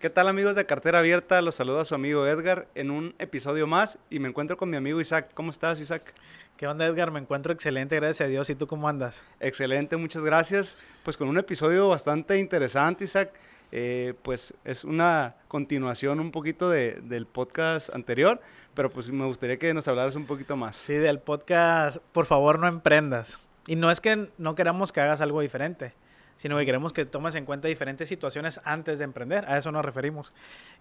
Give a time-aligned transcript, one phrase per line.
[0.00, 1.42] ¿Qué tal amigos de Cartera Abierta?
[1.42, 5.00] Los saluda su amigo Edgar en un episodio más y me encuentro con mi amigo
[5.00, 5.32] Isaac.
[5.34, 6.14] ¿Cómo estás Isaac?
[6.56, 7.10] ¿Qué onda Edgar?
[7.10, 8.48] Me encuentro excelente, gracias a Dios.
[8.48, 9.24] ¿Y tú cómo andas?
[9.40, 10.86] Excelente, muchas gracias.
[11.02, 13.32] Pues con un episodio bastante interesante Isaac.
[13.72, 18.40] Eh, pues es una continuación un poquito de, del podcast anterior,
[18.74, 20.76] pero pues me gustaría que nos hablaras un poquito más.
[20.76, 23.40] Sí, del podcast, por favor no emprendas.
[23.66, 25.92] Y no es que no queramos que hagas algo diferente
[26.38, 29.44] sino que queremos que tomes en cuenta diferentes situaciones antes de emprender.
[29.46, 30.32] A eso nos referimos.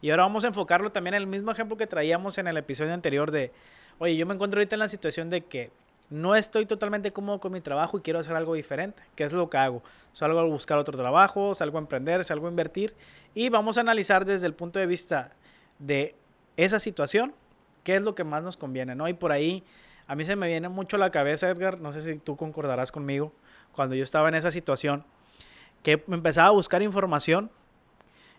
[0.02, 2.94] Y ahora vamos a enfocarlo también en el mismo ejemplo que traíamos en el episodio
[2.94, 3.52] anterior de,
[3.98, 5.72] oye, yo me encuentro ahorita en la situación de que
[6.10, 9.04] no estoy totalmente cómodo con mi trabajo y quiero hacer algo diferente.
[9.16, 9.84] ¿Qué es lo que hago?
[10.14, 12.94] Salgo a buscar otro trabajo, salgo a emprender, salgo a invertir
[13.34, 15.32] y vamos a analizar desde el punto de vista
[15.80, 16.16] de
[16.56, 17.34] esa situación,
[17.84, 19.08] qué es lo que más nos conviene, ¿no?
[19.08, 19.64] Y por ahí
[20.08, 22.92] a mí se me viene mucho a la cabeza, Edgar, no sé si tú concordarás
[22.92, 23.34] conmigo,
[23.74, 25.04] cuando yo estaba en esa situación,
[25.84, 27.50] que empezaba a buscar información.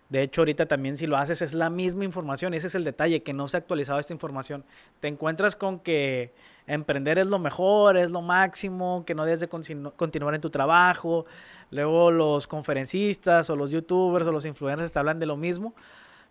[0.09, 2.55] De hecho, ahorita también si lo haces es la misma información.
[2.55, 4.65] Ese es el detalle, que no se ha actualizado esta información.
[5.01, 6.33] Te encuentras con que
[6.67, 11.27] emprender es lo mejor, es lo máximo, que no debes de continuar en tu trabajo.
[11.71, 15.75] Luego los conferencistas o los youtubers o los influencers te hablan de lo mismo.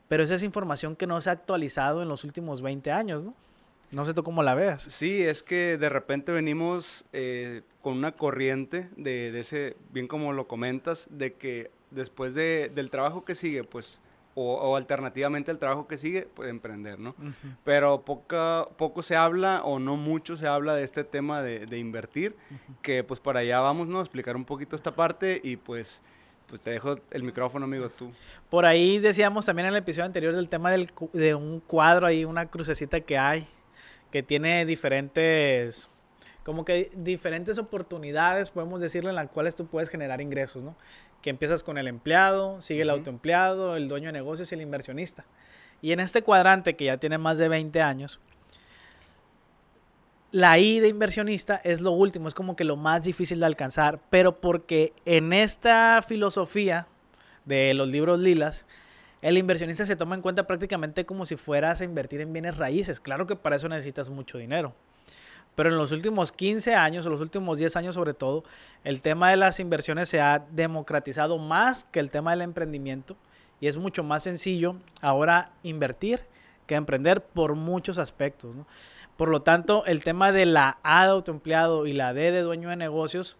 [0.08, 3.34] Pero esa es información que no se ha actualizado en los últimos 20 años, ¿no?
[3.92, 4.84] No sé tú cómo la veas.
[4.84, 10.48] Sí, es que de repente venimos eh, con una corriente de, ese, bien como lo
[10.48, 14.00] comentas, de que después de, del trabajo que sigue, pues,
[14.40, 17.16] o, alternativamente el trabajo que sigue, pues emprender, ¿no?
[17.64, 22.36] Pero poca, poco se habla o no mucho se habla de este tema de, invertir,
[22.84, 23.98] que pues para allá vamos, ¿no?
[23.98, 26.04] A explicar un poquito esta parte y pues
[26.48, 28.12] pues te dejo el micrófono, amigo, tú.
[28.50, 32.24] Por ahí decíamos también en el episodio anterior del tema del, de un cuadro ahí,
[32.24, 33.46] una crucecita que hay,
[34.12, 35.90] que tiene diferentes,
[36.44, 40.76] como que diferentes oportunidades, podemos decirle, en las cuales tú puedes generar ingresos, ¿no?
[41.22, 45.26] Que empiezas con el empleado, sigue el autoempleado, el dueño de negocios y el inversionista.
[45.82, 48.20] Y en este cuadrante, que ya tiene más de 20 años,
[50.32, 54.00] la I de inversionista es lo último, es como que lo más difícil de alcanzar,
[54.10, 56.88] pero porque en esta filosofía
[57.46, 58.66] de los libros lilas,
[59.22, 63.00] el inversionista se toma en cuenta prácticamente como si fueras a invertir en bienes raíces.
[63.00, 64.74] Claro que para eso necesitas mucho dinero.
[65.56, 68.44] Pero en los últimos 15 años, o los últimos 10 años sobre todo,
[68.84, 73.18] el tema de las inversiones se ha democratizado más que el tema del emprendimiento.
[73.60, 76.22] Y es mucho más sencillo ahora invertir
[76.68, 78.56] que emprender por muchos aspectos.
[79.16, 82.70] Por lo tanto, el tema de la A de autoempleado y la D de dueño
[82.70, 83.36] de negocios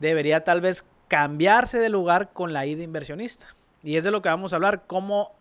[0.00, 3.48] debería tal vez cambiarse de lugar con la I de inversionista.
[3.82, 5.36] Y es de lo que vamos a hablar, cómo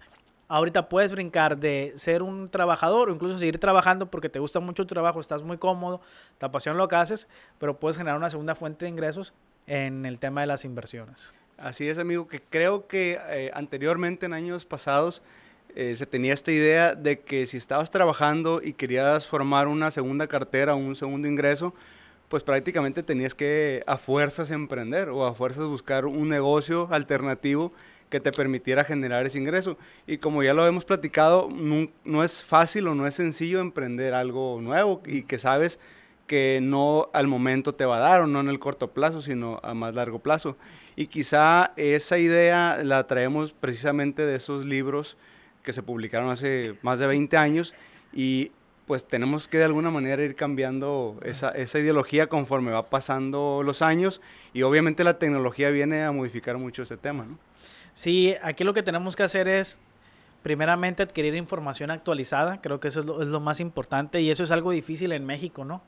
[0.48, 4.86] ahorita puedes brincar de ser un trabajador o incluso seguir trabajando porque te gusta mucho
[4.86, 6.02] tu trabajo, estás muy cómodo,
[6.38, 9.34] te apasiona lo que haces, pero puedes generar una segunda fuente de ingresos
[9.68, 11.34] en el tema de las inversiones.
[11.58, 15.22] Así es, amigo, que creo que eh, anteriormente en años pasados
[15.76, 20.28] eh, se tenía esta idea de que si estabas trabajando y querías formar una segunda
[20.28, 21.74] cartera o un segundo ingreso,
[22.28, 27.72] pues prácticamente tenías que a fuerzas emprender o a fuerzas buscar un negocio alternativo
[28.12, 29.78] que te permitiera generar ese ingreso.
[30.06, 34.60] Y como ya lo hemos platicado, no, es fácil o no es sencillo emprender algo
[34.62, 35.80] nuevo y que sabes
[36.28, 39.60] que no al momento te va a dar o no en el corto plazo, sino
[39.64, 40.58] a más largo plazo.
[40.96, 45.18] Y quizá esa idea la traemos precisamente de esos libros
[45.64, 47.74] que se publicaron hace más de 20 años
[48.14, 48.52] y
[48.88, 53.82] pues tenemos que de alguna manera ir cambiando esa, esa, ideología conforme va pasando los
[53.82, 54.22] años
[54.54, 57.51] y obviamente la tecnología viene a modificar mucho ese tema, ¿no?
[57.94, 59.80] Sí, aquí lo que tenemos que hacer es,
[60.44, 62.62] primeramente, adquirir información actualizada.
[62.62, 65.82] Creo que eso es lo, más importante y eso es algo difícil en México, ¿no?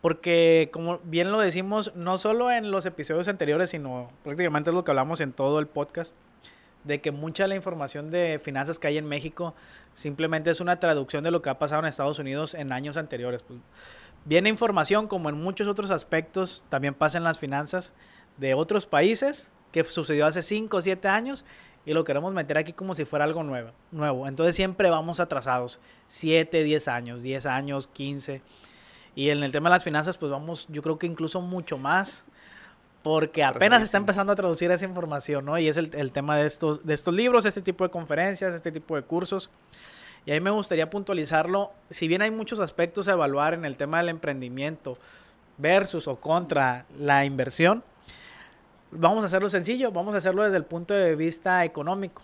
[0.00, 4.84] Porque, como bien lo decimos, no solo en los episodios anteriores, sino prácticamente es lo
[4.84, 6.14] que hablamos en todo el podcast,
[6.84, 9.54] de que mucha de la información de finanzas que hay en México
[9.94, 13.42] simplemente es una traducción de lo que ha pasado en Estados Unidos en años anteriores.
[13.42, 13.60] Pues,
[14.26, 17.94] viene información, como en muchos otros aspectos, también pasa en las finanzas
[18.36, 21.44] de otros países que sucedió hace 5 o 7 años
[21.84, 23.72] y lo queremos meter aquí como si fuera algo nuevo.
[23.90, 24.28] nuevo.
[24.28, 28.40] Entonces siempre vamos atrasados, 7, 10 años, 10 años, 15.
[29.16, 32.24] Y en el tema de las finanzas, pues vamos, yo creo que incluso mucho más,
[33.02, 35.58] porque apenas está empezando a traducir esa información, ¿no?
[35.58, 38.70] Y es el, el, tema de estos, de estos libros, este tipo de conferencias, este
[38.70, 39.50] tipo de cursos.
[40.24, 43.98] Y ahí me gustaría puntualizarlo, si bien hay muchos aspectos a evaluar en el tema
[43.98, 44.98] del emprendimiento
[45.58, 47.82] versus o contra la inversión,
[48.94, 52.22] vamos a hacerlo sencillo, vamos a hacerlo desde el punto de vista económico.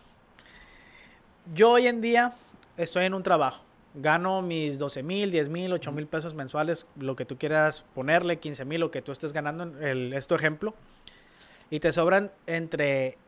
[1.55, 2.33] Yo hoy en día
[2.77, 3.65] estoy en un trabajo,
[3.95, 8.39] gano mis 12 mil, 10 mil, 8 mil pesos mensuales, lo que tú quieras ponerle,
[8.39, 10.75] 15 mil, lo que tú estés ganando, el, es tu ejemplo,
[11.71, 13.19] y te sobran entre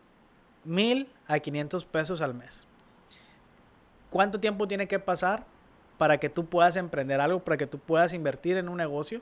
[0.64, 2.66] mil a 500 pesos al mes.
[4.12, 5.44] ¿cuánto tiempo tiene que pasar
[5.98, 9.20] para que tú puedas emprender algo, para que tú puedas invertir en un negocio?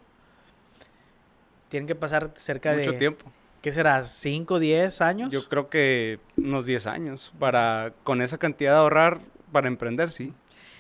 [1.69, 2.79] Tienen que pasar cerca de...
[2.79, 3.31] Mucho tiempo.
[3.63, 4.03] ¿Qué será?
[4.03, 5.31] ¿5, 10 años?
[5.31, 9.21] Yo creo que unos 10 años para con esa cantidad de ahorrar
[9.53, 10.33] para emprender, sí.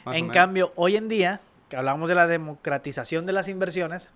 [0.07, 4.11] En cambio, hoy en día, que hablamos de la democratización de las inversiones,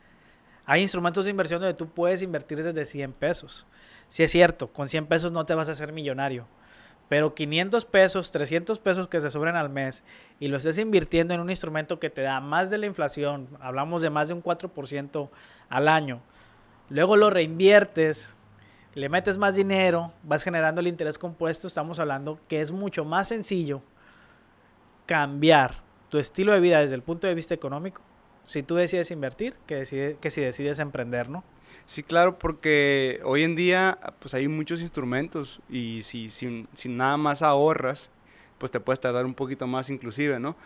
[0.67, 3.67] hay instrumentos de inversión donde tú puedes invertir desde 100 pesos.
[4.09, 6.47] Si es cierto, con 100 pesos no te vas a hacer millonario,
[7.11, 10.05] pero 500 pesos, 300 pesos que se sobren al mes
[10.41, 14.01] y lo estés invirtiendo en un instrumento que te da más de la inflación, hablamos
[14.01, 15.29] de más de un 4%
[15.69, 16.21] al año,
[16.89, 18.35] luego lo reinviertes,
[18.95, 23.29] le metes más dinero, vas generando el interés compuesto, estamos hablando que es mucho más
[23.29, 23.83] sencillo
[25.07, 28.01] cambiar tu estilo de vida desde el punto de vista económico
[28.45, 31.43] si tú decides invertir que, que si decides emprender, ¿no?
[31.87, 37.43] Sí, claro, porque hoy en día pues hay muchos instrumentos y si, si, nada más
[37.43, 38.11] ahorras,
[38.59, 40.57] pues te puedes tardar un poquito más inclusive, ¿no?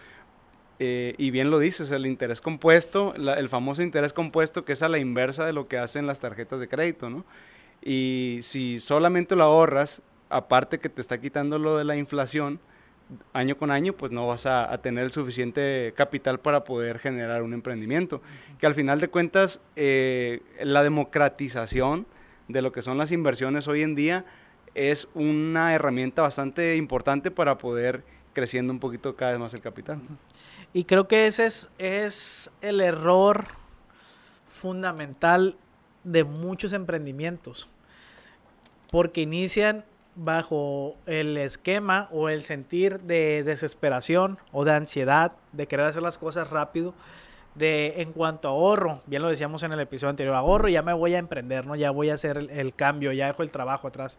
[0.80, 4.88] Eh, y bien lo dices, el interés compuesto, el famoso interés compuesto que es a
[4.88, 7.24] la inversa de lo que hacen las tarjetas de crédito, ¿no?
[7.82, 12.60] Y si solamente lo ahorras, aparte que te está quitando lo de la inflación,
[13.32, 17.54] año con año, pues no vas a, tener el suficiente capital para poder generar un
[17.54, 18.20] emprendimiento.
[18.58, 22.06] Que al final de cuentas, eh, la democratización
[22.48, 24.24] de lo que son las inversiones hoy en día
[24.74, 30.00] es una herramienta bastante importante para poder creciendo un poquito cada vez más el capital.
[30.72, 33.46] Y creo que ese es, es el error
[34.60, 35.56] fundamental
[36.04, 37.68] de muchos emprendimientos,
[38.90, 39.84] porque inician
[40.14, 46.18] bajo el esquema o el sentir de desesperación o de ansiedad, de querer hacer las
[46.18, 46.92] cosas rápido,
[47.54, 50.92] de en cuanto a ahorro, bien lo decíamos en el episodio anterior, ahorro ya me
[50.92, 51.76] voy a emprender, ¿no?
[51.76, 54.18] Ya voy a hacer el, cambio, ya dejo el trabajo atrás.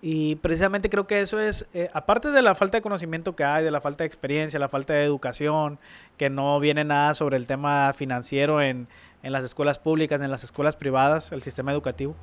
[0.00, 3.64] Y precisamente creo que eso es, eh, aparte de la falta de conocimiento que hay,
[3.64, 5.78] de la falta de experiencia, la falta de educación,
[6.16, 8.86] que no viene nada sobre el tema financiero en,
[9.24, 12.14] en las escuelas públicas, en las escuelas privadas, el sistema educativo,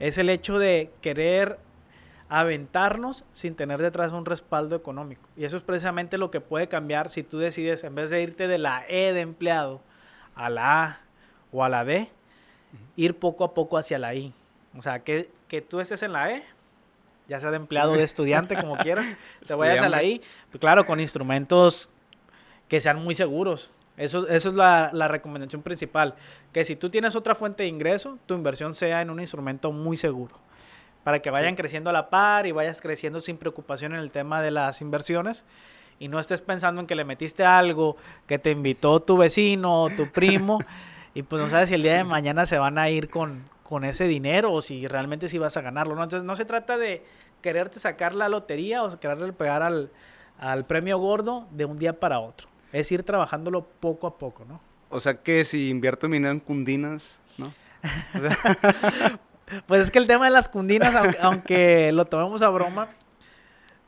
[0.00, 1.58] es el hecho de querer
[2.30, 5.28] aventarnos sin tener detrás un respaldo económico.
[5.36, 8.48] Y eso es precisamente lo que puede cambiar si tú decides, en vez de irte
[8.48, 9.82] de la E de empleado
[10.34, 11.00] a la A
[11.52, 12.08] o a la D,
[12.96, 14.32] ir poco a poco hacia la I.
[14.76, 16.42] O sea, que, que tú estés en la E,
[17.26, 19.06] ya sea de empleado o de estudiante, como quieras,
[19.46, 21.88] te vayas a la I, pues claro, con instrumentos
[22.68, 23.70] que sean muy seguros.
[23.96, 26.16] Eso, eso es la, la, recomendación principal.
[26.52, 29.96] Que si tú tienes otra fuente de ingreso, tu inversión sea en un instrumento muy
[29.96, 30.34] seguro.
[31.04, 34.42] Para que vayan creciendo a la par y vayas creciendo sin preocupación en el tema
[34.42, 35.44] de las inversiones.
[36.00, 37.96] Y no estés pensando en que le metiste algo
[38.26, 40.58] que te invitó tu vecino o tu primo.
[41.14, 43.84] y pues no sabes si el día de mañana se van a ir con, con
[43.84, 45.96] ese dinero o si realmente sí vas a ganarlo.
[45.96, 46.04] ¿no?
[46.04, 47.02] Entonces no se trata de
[47.42, 49.90] quererte sacar la lotería o quererle pegar al,
[50.38, 54.60] al premio gordo de un día para otro es ir trabajándolo poco a poco, ¿no?
[54.90, 57.52] O sea que si invierto mi dinero en cundinas, ¿no?
[59.66, 62.88] pues es que el tema de las cundinas, aunque, lo tomemos a broma,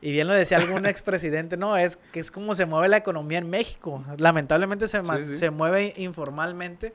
[0.01, 3.39] y bien lo decía algún expresidente, no, es que es como se mueve la economía
[3.39, 4.05] en México.
[4.19, 5.03] Lamentablemente se,
[5.35, 6.95] se mueve informalmente.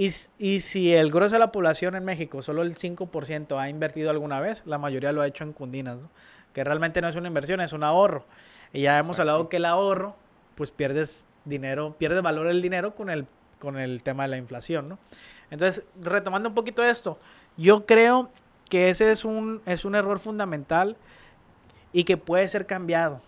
[0.00, 4.10] Y, y, si el grueso de la población en México, solo el 5% ha invertido
[4.10, 6.08] alguna vez, la mayoría lo ha hecho en cundinas, ¿no?
[6.52, 8.24] que realmente no es una inversión, es un ahorro.
[8.72, 10.14] Y ya hemos hablado que el ahorro
[10.54, 13.26] pues pierdes dinero, pierde valor el dinero con el,
[13.58, 15.00] con el tema de la inflación, ¿no?
[15.50, 17.18] Entonces, retomando un poquito esto,
[17.56, 18.30] yo creo
[18.70, 20.96] que ese es un, es un error fundamental
[21.92, 23.20] y que puede ser cambiado.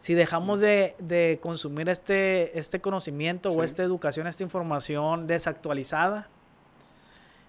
[0.00, 6.28] Si dejamos de, consumir este, este conocimiento o esta educación, esta información desactualizada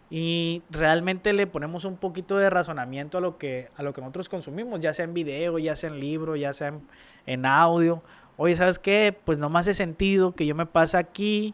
[0.10, 4.30] y realmente le ponemos un poquito de razonamiento a lo que, a lo que nosotros
[4.30, 6.82] consumimos, ya sea en video, ya sea en libro, ya sea en,
[7.26, 8.04] en audio
[8.38, 9.16] oye, ¿sabes qué?
[9.24, 11.54] Pues no me hace sentido que yo me pase aquí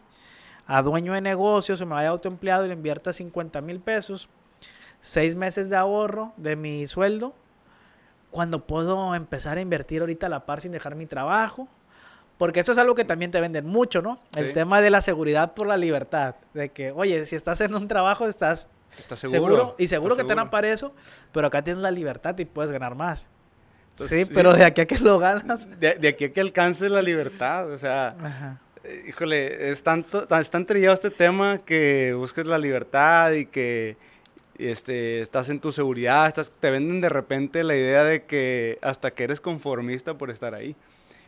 [0.66, 4.30] a dueño de negocios o me vaya autoempleado y le invierta 50 mil pesos,
[5.00, 7.34] seis meses de ahorro de mi sueldo,
[8.30, 11.68] cuando puedo empezar a invertir ahorita a la par sin dejar mi trabajo.
[12.36, 14.20] Porque eso es algo que también te venden mucho, ¿no?
[14.36, 16.36] El tema de la seguridad por la libertad.
[16.54, 18.68] De que, oye, si estás en un trabajo, estás,
[19.14, 19.74] seguro?
[19.76, 20.94] Y seguro que te van para eso,
[21.32, 23.28] pero acá tienes la libertad y puedes ganar más
[24.06, 25.68] sí, pero de aquí a que lo ganas.
[25.80, 28.58] De, aquí a que alcances la libertad, o sea,
[29.06, 33.96] híjole, es tanto, es tan trillado este tema que busques la libertad y que
[34.58, 39.12] este, estás en tu seguridad, estás, te venden de repente la idea de que hasta
[39.12, 40.74] que eres conformista por estar ahí.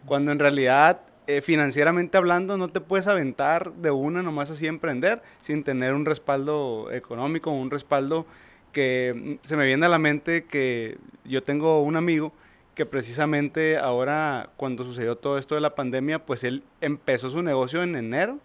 [0.06, 5.22] Cuando en realidad, eh, financieramente hablando, no te puedes aventar de una nomás así emprender
[5.40, 8.26] sin tener un respaldo económico, un respaldo
[8.72, 12.32] que mm, se me viene a la mente que yo tengo un amigo
[12.74, 17.82] que precisamente ahora cuando sucedió todo esto de la pandemia, pues él empezó su negocio
[17.82, 18.38] en enero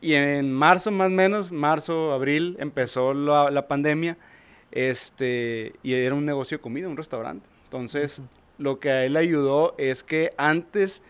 [0.00, 4.16] y en marzo más o menos, marzo, abril, empezó la, pandemia
[4.70, 7.46] este, y era un negocio de comida, un restaurante.
[7.64, 8.20] Entonces,
[8.58, 11.02] lo que a él ayudó es que antes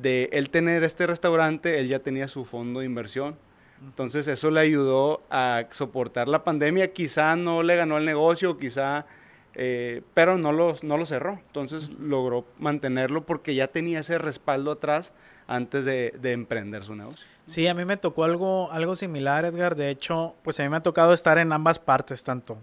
[0.00, 3.36] de él tener este restaurante, él ya tenía su fondo de inversión.
[3.82, 6.92] Entonces eso le ayudó a soportar la pandemia.
[6.92, 9.06] Quizá no le ganó el negocio, quizá,
[9.54, 11.40] eh, pero no lo, no lo cerró.
[11.46, 15.12] Entonces logró mantenerlo porque ya tenía ese respaldo atrás
[15.46, 17.26] antes de, de, emprender su negocio.
[17.46, 19.76] Sí, a mí me tocó algo, algo similar, Edgar.
[19.76, 22.58] De hecho, pues a mí me ha tocado estar en ambas partes, tanto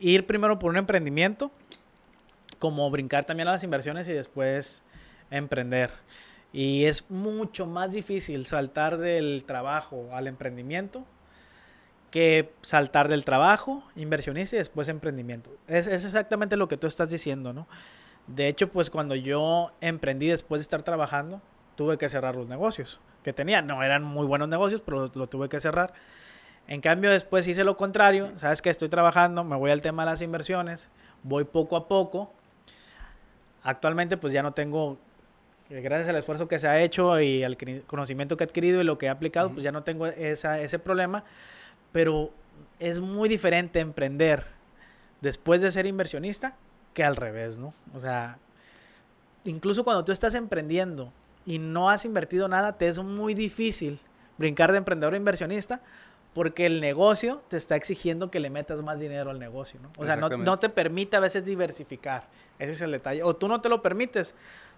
[0.00, 1.52] ir primero por un emprendimiento,
[2.58, 4.82] como brincar también a las inversiones y después
[5.30, 5.90] emprender.
[6.52, 11.04] Y es mucho más difícil saltar del trabajo al emprendimiento
[12.10, 15.50] que saltar del trabajo, inversionista y después emprendimiento.
[15.68, 17.68] Es, es, exactamente lo que tú estás diciendo, ¿no?
[18.34, 21.42] De hecho, pues cuando yo emprendí después de estar trabajando,
[21.74, 23.60] tuve que cerrar los negocios que tenía.
[23.60, 25.92] No eran muy buenos negocios, pero lo, tuve que cerrar.
[26.68, 28.32] En cambio, después hice lo contrario.
[28.38, 30.88] Sabes que estoy trabajando, me voy al tema de las inversiones,
[31.24, 32.32] voy poco a poco.
[33.64, 34.96] Actualmente, pues ya no tengo
[35.68, 37.56] gracias al esfuerzo que se ha hecho y al
[37.86, 40.78] conocimiento que he adquirido y lo que he aplicado, pues ya no tengo esa, ese
[40.78, 41.24] problema.
[41.90, 42.30] Pero
[42.78, 44.44] es muy diferente emprender
[45.20, 46.54] después de ser inversionista
[46.94, 47.74] que al revés, ¿no?
[47.94, 48.38] O sea,
[49.44, 51.12] incluso cuando tú estás emprendiendo
[51.46, 54.00] y no has invertido nada, te es muy difícil
[54.38, 55.80] brincar de emprendedor a inversionista
[56.34, 59.90] porque el negocio te está exigiendo que le metas más dinero al negocio, ¿no?
[59.98, 62.28] O sea, no, no, te permite a veces diversificar.
[62.58, 63.22] Ese es el detalle.
[63.24, 64.34] O tú no te lo permites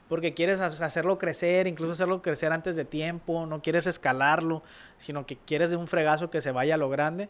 [0.08, 4.62] porque quieres hacerlo crecer, incluso hacerlo crecer antes de tiempo, no quieres escalarlo,
[4.98, 7.28] sino que quieres de un fregazo que se vaya a lo grande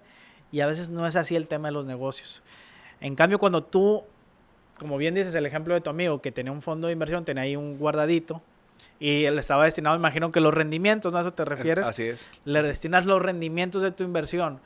[0.50, 2.42] y a veces no es así el tema de los negocios.
[3.00, 4.04] En cambio, cuando tú,
[4.82, 7.44] como bien dices el ejemplo de tu amigo que tenía un fondo de inversión, tenía
[7.44, 8.42] ahí un guardadito
[9.00, 11.18] y él estaba destinado, imagino que los rendimientos, ¿no?
[11.18, 11.86] ¿A eso te refieres?
[11.86, 12.28] así es.
[12.44, 14.60] Le destinas los rendimientos de tu inversión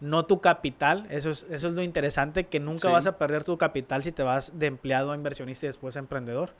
[0.00, 1.06] no tu capital.
[1.08, 4.22] Eso es, eso es lo interesante, que nunca vas a perder tu capital si te
[4.22, 6.50] vas de empleado a inversionista y después a emprendedor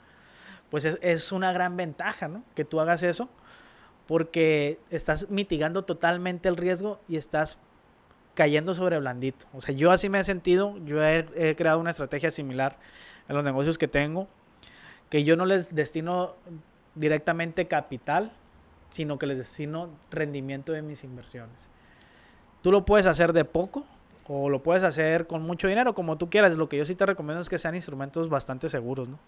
[0.69, 2.43] pues es, una gran ventaja, ¿no?
[2.55, 3.29] Que tú hagas eso,
[4.07, 7.57] porque estás mitigando totalmente el riesgo y estás
[8.35, 9.47] cayendo sobre blandito.
[9.53, 12.77] O sea, yo así me he sentido, yo he, creado una estrategia similar
[13.27, 14.27] en los negocios que tengo,
[15.09, 16.35] que yo no les destino
[16.93, 18.31] directamente capital,
[18.89, 21.69] sino que les destino rendimiento de mis inversiones.
[22.61, 23.85] Tú lo puedes hacer de poco
[24.27, 26.57] o lo puedes hacer con mucho dinero, como tú quieras.
[26.57, 29.19] Lo que yo sí te recomiendo es que sean instrumentos bastante seguros, ¿no?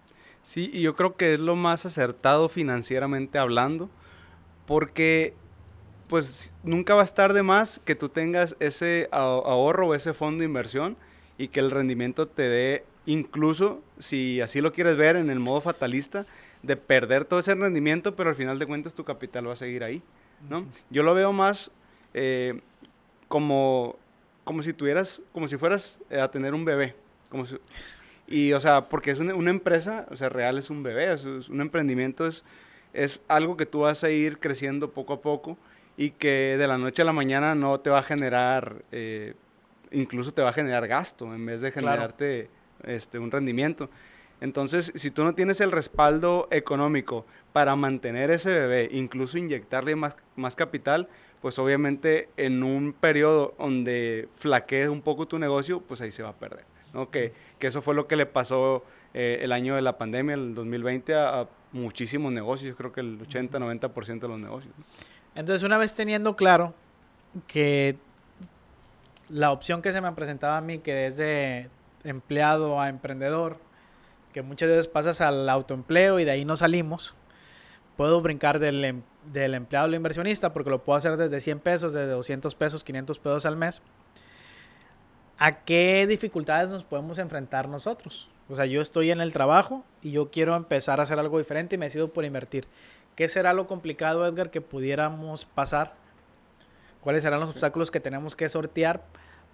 [0.44, 3.90] Sí, y yo creo que es lo más acertado financieramente hablando,
[4.66, 5.34] porque
[6.08, 10.40] pues nunca va a estar de más que tú tengas ese ahorro o ese fondo
[10.40, 10.96] de inversión
[11.38, 15.62] y que el rendimiento te dé, incluso si así lo quieres ver en el modo
[15.62, 16.26] fatalista,
[16.64, 19.84] de perder todo ese rendimiento, pero al final de cuentas tu capital va a seguir
[19.84, 20.02] ahí,
[20.50, 20.66] ¿no?
[20.90, 21.72] Yo lo veo más
[22.14, 22.60] eh,
[23.28, 23.96] como,
[24.44, 26.96] como si tuvieras, como si fueras a tener un bebé,
[27.30, 27.58] como si,
[28.28, 31.24] y, o sea, porque es una, una empresa, o sea, real es un bebé, es,
[31.24, 32.44] un emprendimiento, es,
[32.94, 35.58] es algo que tú vas a ir creciendo poco a poco
[35.98, 39.34] y que de la noche a la mañana no te va a generar, eh,
[39.92, 42.50] incluso te va a generar gasto en vez de generarte
[42.84, 43.90] este, un rendimiento.
[44.40, 50.16] Entonces, si tú no tienes el respaldo económico para mantener ese bebé, incluso inyectarle más,
[50.36, 51.10] más capital,
[51.42, 56.30] pues obviamente en un periodo donde flaquee un poco tu negocio, pues ahí se va
[56.30, 56.66] a perder.
[56.94, 57.10] ¿no?
[57.10, 58.84] Que, que eso fue lo que le pasó
[59.16, 64.20] eh, el año de la pandemia, el 2020, a, muchísimos negocios, creo que el 80-90%
[64.20, 64.74] de los negocios.
[65.38, 66.74] Entonces, una vez teniendo claro
[67.46, 67.96] que
[69.30, 71.70] la opción que se me presentaba a mí, que es de
[72.04, 73.58] empleado a emprendedor,
[74.34, 77.14] que muchas veces pasas al autoempleo y de ahí no salimos,
[77.98, 79.02] puedo brincar del, em,
[79.32, 83.20] del empleado al inversionista porque lo puedo hacer desde 100 pesos, desde 200 pesos, 500
[83.20, 83.84] pesos al mes
[85.38, 88.30] ¿a qué dificultades nos podemos enfrentar nosotros?
[88.50, 91.76] O sea, yo estoy en el trabajo y yo quiero empezar a hacer algo diferente
[91.76, 92.68] y me decido por invertir.
[93.18, 95.96] ¿Qué será lo complicado, Edgar, que pudiéramos pasar?
[97.02, 99.02] ¿Cuáles serán los obstáculos que tenemos que sortear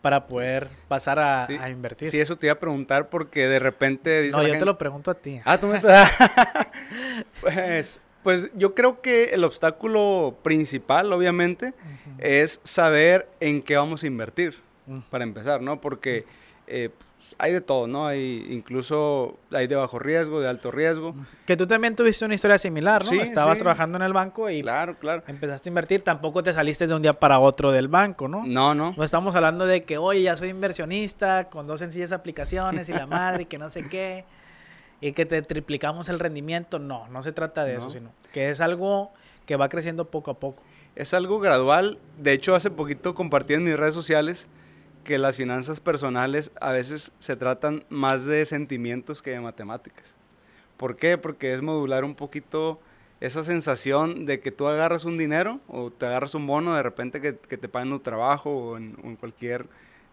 [0.01, 2.09] para poder pasar a, invertir?
[2.09, 4.29] Sí, eso te iba a preguntar porque de repente...
[4.33, 5.39] no, yo te lo pregunto a ti.
[5.45, 5.79] Ah, tú me...
[7.41, 11.73] pues, pues yo creo que el obstáculo principal, obviamente,
[12.17, 14.57] es saber en qué vamos a invertir
[15.09, 15.79] para empezar, ¿no?
[15.79, 16.25] Porque
[16.67, 16.89] eh,
[17.37, 18.05] hay de todo, ¿no?
[18.05, 21.15] Hay incluso hay de bajo riesgo, de alto riesgo.
[21.45, 23.09] Que tú también tuviste una historia similar, ¿no?
[23.09, 25.23] Sí, Estabas trabajando en el banco y claro, claro.
[25.27, 28.43] empezaste a invertir, tampoco te saliste de un día para otro del banco, ¿no?
[28.45, 28.93] No, no.
[28.95, 33.07] No estamos hablando de que, oye, ya soy inversionista con dos sencillas aplicaciones y la
[33.07, 34.25] madre, que no sé qué.
[35.01, 36.79] y que te triplicamos el rendimiento.
[36.79, 39.11] No, no se trata de eso, sino que es algo
[39.45, 40.63] que va creciendo poco a poco.
[40.95, 41.97] Es algo gradual.
[42.17, 44.47] De hecho, hace poquito compartí en mis redes sociales
[45.03, 50.15] que las finanzas personales a veces se tratan más de sentimientos que de matemáticas.
[50.77, 51.17] ¿Por qué?
[51.17, 52.79] Porque es modular un poquito
[53.21, 57.21] esa sensación de que tú agarras un dinero o te agarras un bono de repente
[57.21, 59.65] que, te pagan en tu trabajo o en, cualquier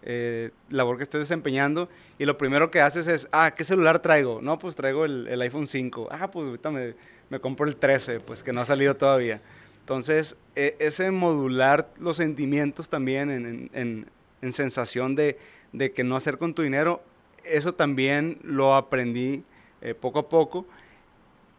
[0.03, 4.41] eh, labor que estés desempeñando y lo primero que haces es, ah, ¿qué celular traigo?
[4.43, 6.09] No, pues traigo el, iPhone 5.
[6.11, 6.95] Ah, pues ahorita me,
[7.31, 9.41] me, compro el 13, pues que no ha salido todavía.
[9.81, 14.07] Entonces, e, ese modular los sentimientos también en
[14.53, 15.39] sensación de,
[15.73, 17.03] de, que no hacer con tu dinero,
[17.45, 19.45] eso también lo aprendí
[19.81, 20.67] eh, poco a poco.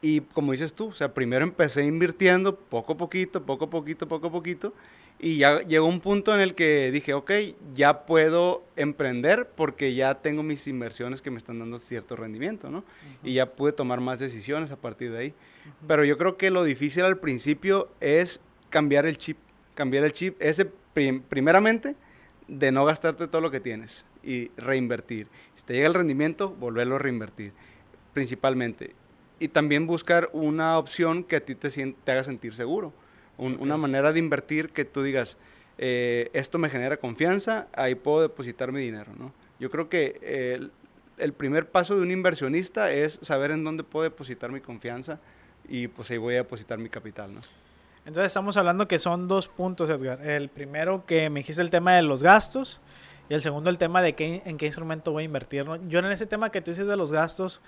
[0.01, 4.07] Y como dices tú, o sea, primero empecé invirtiendo poco a poquito, poco a poquito,
[4.07, 4.73] poco a poquito.
[5.19, 7.31] Y ya llegó un punto en el que dije, ok,
[7.73, 12.83] ya puedo emprender porque ya tengo mis inversiones que me están dando cierto rendimiento, ¿no?
[13.23, 15.33] Y ya pude tomar más decisiones a partir de ahí.
[15.87, 19.37] Pero yo creo que lo difícil al principio es cambiar el chip.
[19.75, 20.65] Cambiar el chip, ese
[21.29, 21.95] primeramente,
[22.51, 25.27] de no gastarte todo lo que tienes y reinvertir.
[25.55, 27.53] Si te llega el rendimiento, volverlo a reinvertir,
[28.13, 28.93] principalmente.
[29.39, 32.93] Y también buscar una opción que a ti te, te haga sentir seguro
[33.41, 35.37] una manera de invertir que tú digas,
[35.77, 39.33] eh, esto me genera confianza, ahí puedo depositar mi dinero, ¿no?
[39.59, 40.69] Yo creo que
[41.17, 45.19] el, primer paso de un inversionista es saber en dónde puedo depositar mi confianza
[45.67, 47.41] y pues ahí voy a depositar mi capital, ¿no?
[48.05, 50.25] Entonces estamos hablando que son dos puntos, Edgar.
[50.27, 52.81] El primero que me dijiste el tema de los gastos
[53.29, 55.65] y el segundo el tema de qué, en qué instrumento voy a invertir.
[55.65, 55.75] ¿no?
[55.87, 57.61] Yo en ese tema que tú dices de los gastos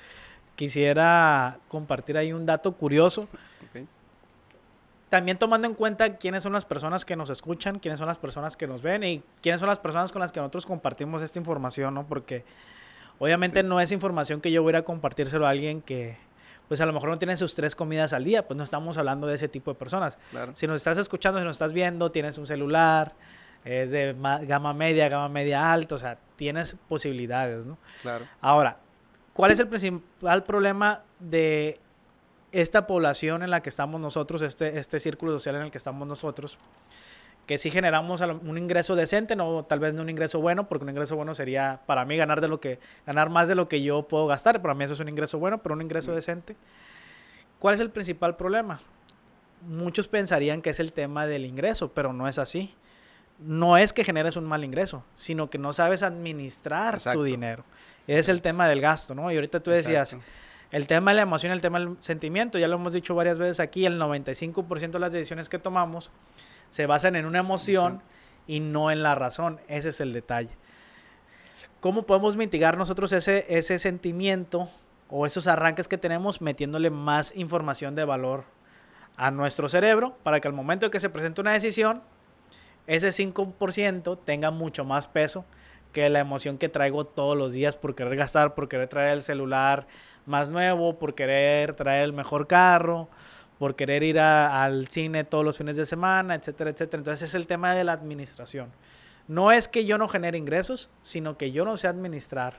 [0.55, 3.27] quisiera compartir ahí un dato curioso
[5.13, 8.57] también tomando en cuenta quiénes son las personas que nos escuchan, quiénes son las personas
[8.57, 11.93] que nos ven y quiénes son las personas con las que nosotros compartimos esta información,
[11.93, 12.07] ¿no?
[12.07, 12.43] Porque
[13.19, 16.17] obviamente no es información que yo voy a compartírselo a alguien que,
[16.67, 19.27] pues a lo mejor no tiene sus tres comidas al día, pues no estamos hablando
[19.27, 20.17] de ese tipo de personas.
[20.53, 23.13] Si nos estás escuchando, si nos estás viendo, tienes un celular,
[23.65, 24.15] es de
[24.47, 27.77] gama media, gama media alta, o sea, tienes posibilidades, ¿no?
[28.01, 28.25] Claro.
[28.41, 28.77] Ahora,
[29.33, 31.79] ¿cuál es el principal problema de
[32.51, 36.07] esta población en la que estamos nosotros, este, este círculo social en el que estamos
[36.07, 36.57] nosotros,
[37.45, 40.89] que si generamos un ingreso decente, no tal vez no un ingreso bueno, porque un
[40.89, 44.07] ingreso bueno sería para mí ganar de lo que ganar más de lo que yo
[44.07, 46.55] puedo gastar, para mí eso es un ingreso bueno, pero un ingreso decente.
[47.59, 48.79] ¿Cuál es el principal problema?
[49.67, 52.73] Muchos pensarían que es el tema del ingreso, pero no es así.
[53.39, 57.63] No es que generes un mal ingreso, sino que no sabes administrar tu dinero.
[58.07, 59.31] Es el tema del gasto, ¿no?
[59.31, 60.15] Y ahorita tú decías,
[60.71, 63.59] el tema de la emoción, el tema del sentimiento, ya lo hemos dicho varias veces
[63.59, 66.11] aquí, el 95% de las decisiones que tomamos
[66.73, 68.01] se basan en una emoción
[68.47, 69.59] y no en la razón.
[69.67, 70.49] Ese es el detalle.
[71.81, 74.69] ¿Cómo podemos mitigar nosotros ese, ese sentimiento
[75.07, 78.45] o esos arranques que tenemos metiéndole más información de valor
[79.17, 82.01] a nuestro cerebro para que al momento que se presente una decisión,
[82.87, 85.45] ese 5% tenga mucho más peso
[85.91, 89.21] que la emoción que traigo todos los días por querer gastar, por querer traer el
[89.21, 89.85] celular,
[90.25, 93.09] más nuevo, por querer traer el mejor carro,
[93.59, 96.99] por querer ir al cine todos los fines de semana, etcétera, etcétera.
[96.99, 98.71] Entonces es el tema de la administración.
[99.27, 102.57] No es que yo no genere ingresos, sino que yo no sé administrar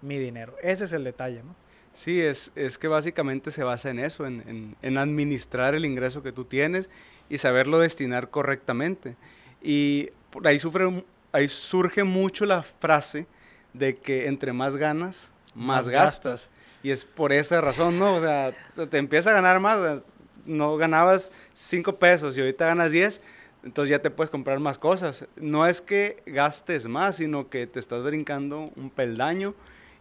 [0.00, 0.54] mi dinero.
[0.62, 1.54] Ese es el detalle, ¿no?
[1.94, 6.30] Sí, es, es que básicamente se basa en eso, en, en, administrar el ingreso que
[6.30, 6.90] tú tienes
[7.28, 9.16] y saberlo destinar correctamente.
[9.60, 13.26] Y por ahí, sufre, ahí surge mucho la frase
[13.72, 16.50] de que entre más ganas, más, gastas.
[16.84, 18.14] Y es por esa razón, ¿no?
[18.14, 18.54] O sea,
[18.88, 20.02] te empieza a ganar más.
[20.48, 23.20] No ganabas 5 pesos y ahorita ganas 10,
[23.64, 25.26] entonces ya te puedes comprar más cosas.
[25.36, 29.54] No es que gastes más, sino que te estás brincando un peldaño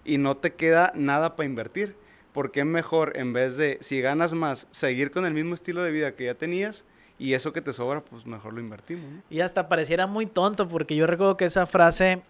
[0.05, 1.95] y no te queda nada para invertir.
[2.33, 5.91] Porque es mejor, en vez de, si ganas más, seguir con el mismo estilo de
[5.91, 6.85] vida que ya tenías
[7.17, 9.05] y eso que te sobra, pues mejor lo invertimos.
[9.29, 12.21] Y hasta pareciera muy tonto, porque yo recuerdo que esa frase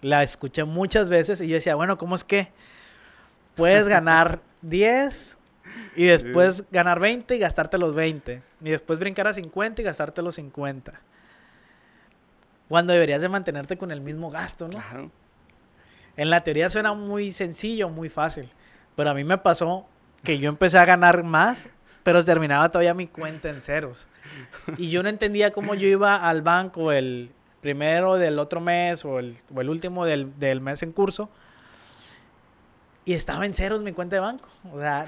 [0.00, 2.48] la escuché muchas veces y yo decía, bueno, ¿cómo es que
[3.54, 5.35] puedes ganar 10
[5.94, 8.42] y después ganar 20 y gastarte los 20.
[8.62, 10.92] Y después brincar a 50 y gastarte los 50.
[12.68, 14.78] Cuando deberías de mantenerte con el mismo gasto, ¿no?
[14.78, 15.10] Claro.
[16.16, 18.48] En la teoría suena muy sencillo, muy fácil.
[18.96, 19.86] Pero a mí me pasó
[20.22, 21.68] que yo empecé a ganar más,
[22.02, 24.08] pero terminaba todavía mi cuenta en ceros.
[24.76, 29.18] Y yo no entendía cómo yo iba al banco el primero del otro mes o
[29.18, 31.30] el, último del, del mes en curso
[33.06, 34.48] y estaba en ceros mi cuenta de banco.
[34.72, 35.06] O sea,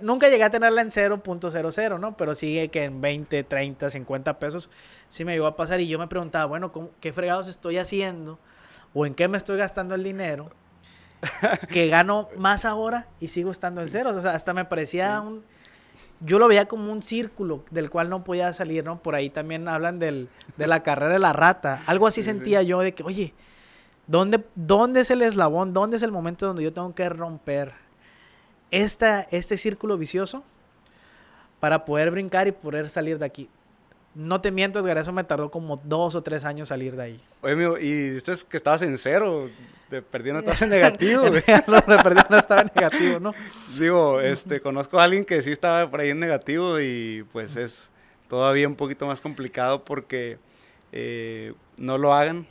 [0.00, 2.16] nunca llegué a tenerla en 0.00, ¿no?
[2.16, 4.70] Pero sigue que en 20, 30, 50 pesos
[5.10, 5.78] sí me iba a pasar.
[5.78, 8.38] Y yo me preguntaba, bueno, ¿qué fregados estoy haciendo?
[8.94, 10.50] ¿O en qué me estoy gastando el dinero?
[11.70, 14.16] que gano más ahora y sigo estando en ceros.
[14.16, 15.44] O sea, hasta me parecía un...
[16.20, 19.02] Yo lo veía como un círculo del cual no podía salir, ¿no?
[19.02, 21.82] Por ahí también hablan del, de la carrera de la rata.
[21.84, 23.34] Algo así sentía yo de que, oye,
[24.06, 25.72] ¿dónde, ¿dónde es el eslabón?
[25.72, 27.72] ¿Dónde es el momento donde yo tengo que romper
[28.70, 30.42] esta, este círculo vicioso
[31.60, 33.48] para poder brincar y poder salir de aquí?
[34.14, 37.20] No te miento, Edgar, eso me tardó como dos o tres años salir de ahí.
[37.42, 39.50] Oye, amigo, y esto es que estabas en cero,
[39.90, 41.42] te perdí no estabas en negativo, me
[41.98, 43.34] perdí no estaba en negativo, ¿no?
[43.76, 47.90] Digo, este, conozco a alguien que sí estaba por ahí en negativo y pues es
[48.28, 50.38] todavía un poquito más complicado porque
[50.96, 52.46] eh, no lo hagan.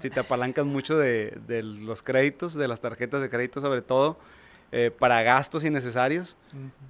[0.00, 4.16] Si te apalancan mucho de, de los créditos, de las tarjetas de crédito sobre todo,
[4.74, 6.34] eh, para gastos innecesarios,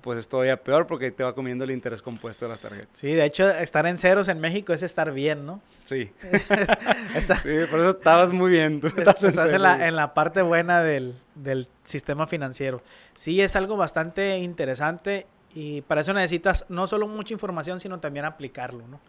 [0.01, 2.91] pues es todavía peor porque te va comiendo el interés compuesto de las tarjetas.
[2.93, 5.61] Sí, de hecho, estar en ceros en México es estar bien, ¿no?
[5.83, 6.13] Sí.
[7.43, 8.81] sí, por eso estabas muy bien.
[8.85, 12.81] estás, en, la, en, la, parte buena del, del sistema financiero.
[13.17, 18.25] Sí, es algo bastante interesante y para eso necesitas no solo mucha información, sino también
[18.25, 19.01] aplicarlo, ¿no?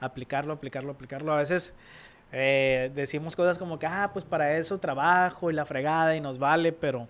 [0.00, 1.32] Aplicarlo, aplicarlo, aplicarlo.
[1.32, 1.74] A veces
[2.32, 6.38] eh, decimos cosas como que, ah, pues para eso trabajo y la fregada y nos
[6.38, 7.08] vale, pero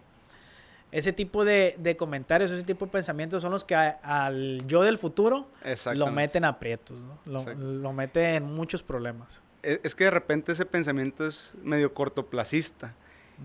[0.93, 4.99] ese tipo de, de, comentarios, ese tipo de pensamientos son los que al yo del
[4.99, 5.49] futuro
[5.95, 7.19] lo meten a aprietos, ¿no?
[7.27, 9.43] lo, lo mete en muchos problemas.
[9.63, 12.95] Es, es, que de repente ese pensamiento es medio cortoplacista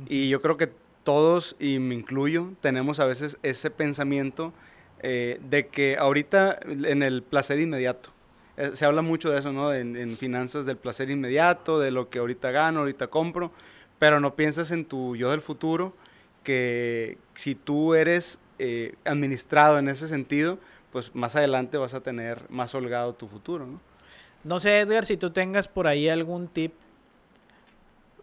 [0.08, 0.72] y yo creo que
[1.04, 4.52] todos, y me incluyo, tenemos a veces ese pensamiento
[5.02, 8.10] eh, de que ahorita en el placer inmediato,
[8.58, 9.74] eh, se habla mucho de eso, ¿no?
[9.74, 13.52] En, en finanzas del placer inmediato, de lo que ahorita gano, ahorita compro,
[14.00, 15.94] pero no piensas en tu yo del futuro
[16.44, 20.60] que si tú eres eh, administrado en ese sentido,
[20.92, 23.82] pues más adelante vas a tener más holgado tu futuro, ¿no?
[24.46, 26.74] No sé, Edgar, si tú tengas por ahí algún tip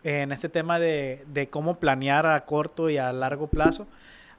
[0.05, 3.87] en este tema de, de cómo planear a corto y a largo plazo,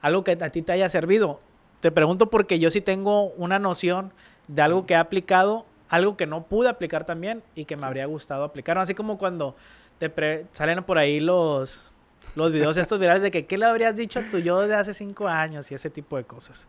[0.02, 1.42] algo que a ti te haya servido.
[1.82, 4.14] Te pregunto porque yo sí tengo una noción
[4.48, 8.08] de algo que he aplicado, algo que no pude aplicar también y que me habría
[8.08, 8.80] gustado aplicar.
[8.80, 9.56] Así como cuando
[10.00, 11.92] te salen por ahí los,
[12.34, 14.96] los videos estos virales de que qué le habrías dicho a tu yo de hace
[14.96, 16.68] cinco años y ese tipo de cosas.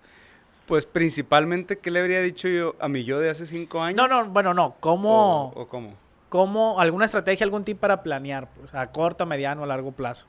[0.67, 3.97] Pues principalmente, ¿qué le habría dicho yo a mi yo de hace cinco años?
[3.97, 4.77] No, no, bueno, no.
[4.81, 5.53] ¿Cómo?
[5.55, 5.95] ¿O, cómo?
[6.29, 6.79] ¿Cómo?
[6.79, 8.51] ¿Alguna estrategia, algún tip para planear?
[8.53, 10.27] Pues a corto, mediano, a largo plazo.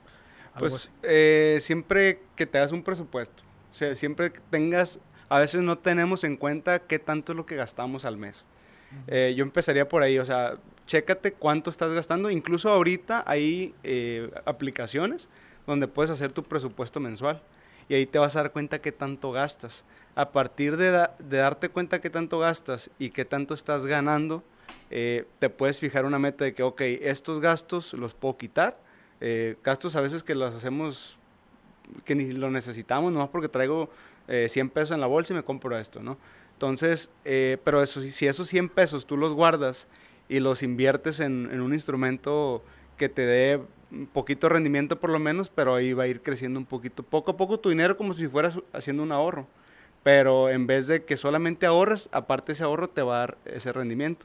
[0.58, 3.42] Pues eh, siempre que te hagas un presupuesto.
[3.70, 5.00] O sea, siempre que tengas...
[5.28, 8.44] A veces no tenemos en cuenta qué tanto es lo que gastamos al mes.
[9.06, 12.30] Eh, yo empezaría por ahí, o sea, chécate cuánto estás gastando.
[12.30, 15.28] Incluso ahorita hay eh, aplicaciones
[15.66, 17.42] donde puedes hacer tu presupuesto mensual
[17.88, 19.84] y ahí te vas a dar cuenta qué tanto gastas.
[20.14, 24.42] A partir de, de darte cuenta qué tanto gastas y qué tanto estás ganando,
[24.90, 28.78] eh, te puedes fijar una meta de que, ok, estos gastos los puedo quitar.
[29.20, 31.16] Eh, gastos a veces que los hacemos,
[32.04, 33.90] que ni lo necesitamos, nomás porque traigo
[34.28, 36.18] 100 pesos en la bolsa y me compro esto, ¿no?
[36.56, 39.88] Entonces, pero eso, si esos 100 pesos tú los guardas
[40.26, 42.64] y los inviertes en, en un instrumento
[42.96, 46.58] que te dé un poquito rendimiento por lo menos, pero ahí va a ir creciendo
[46.58, 49.46] un poquito, poco a poco tu dinero como si fueras haciendo un ahorro.
[50.02, 53.72] Pero en vez de que solamente ahorres, aparte ese ahorro te va a dar ese
[53.72, 54.24] rendimiento.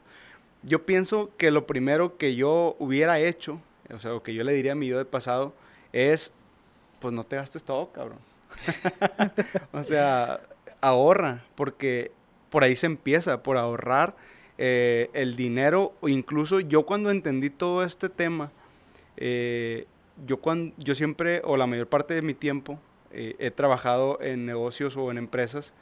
[0.62, 3.60] Yo pienso que lo primero que yo hubiera hecho,
[3.92, 5.52] o sea, lo que yo le diría a mi yo del pasado,
[5.92, 6.32] es,
[7.00, 8.18] pues no te gastes todo, cabrón.
[9.72, 10.40] o sea,
[10.80, 12.12] ahorra, porque
[12.52, 14.14] por ahí se empieza, por ahorrar
[14.58, 18.52] eh, el dinero, o incluso yo cuando entendí todo este tema,
[19.16, 19.86] eh,
[20.26, 22.78] yo, cuando, yo siempre, o la mayor parte de mi tiempo,
[23.10, 25.72] eh, he trabajado en negocios o en empresas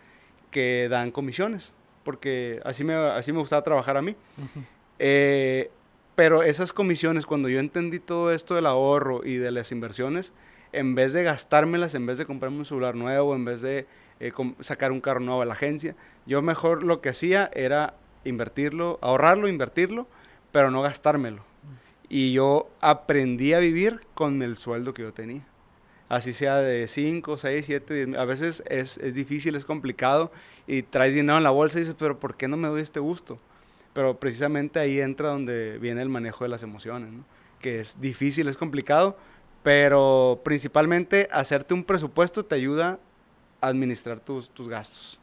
[0.52, 1.72] que dan comisiones,
[2.04, 4.14] porque así me, así me gustaba trabajar a mí.
[6.14, 10.33] pero esas comisiones, cuando yo entendí todo esto del ahorro y de las inversiones,
[10.72, 13.87] en vez de gastármelas, en vez de comprarme un celular nuevo, en vez de
[14.61, 19.48] sacar un carro nuevo a la agencia, yo mejor lo que hacía era invertirlo, ahorrarlo,
[19.48, 20.06] invertirlo,
[20.52, 21.42] pero no gastármelo.
[22.09, 25.46] Y yo aprendí a vivir con el sueldo que yo tenía.
[26.09, 28.18] Así sea de 5, 6, 7, 10.
[28.18, 30.33] A veces es, es, difícil, es complicado
[30.66, 32.98] y traes dinero en la bolsa y dices, pero ¿por qué no me doy este
[32.98, 33.38] gusto?
[33.92, 37.24] Pero precisamente ahí entra donde viene el manejo de las emociones, ¿no?
[37.61, 39.16] que es difícil, es complicado,
[39.62, 42.98] pero principalmente hacerte un presupuesto te ayuda
[43.61, 45.18] administrar tus, tus gastos.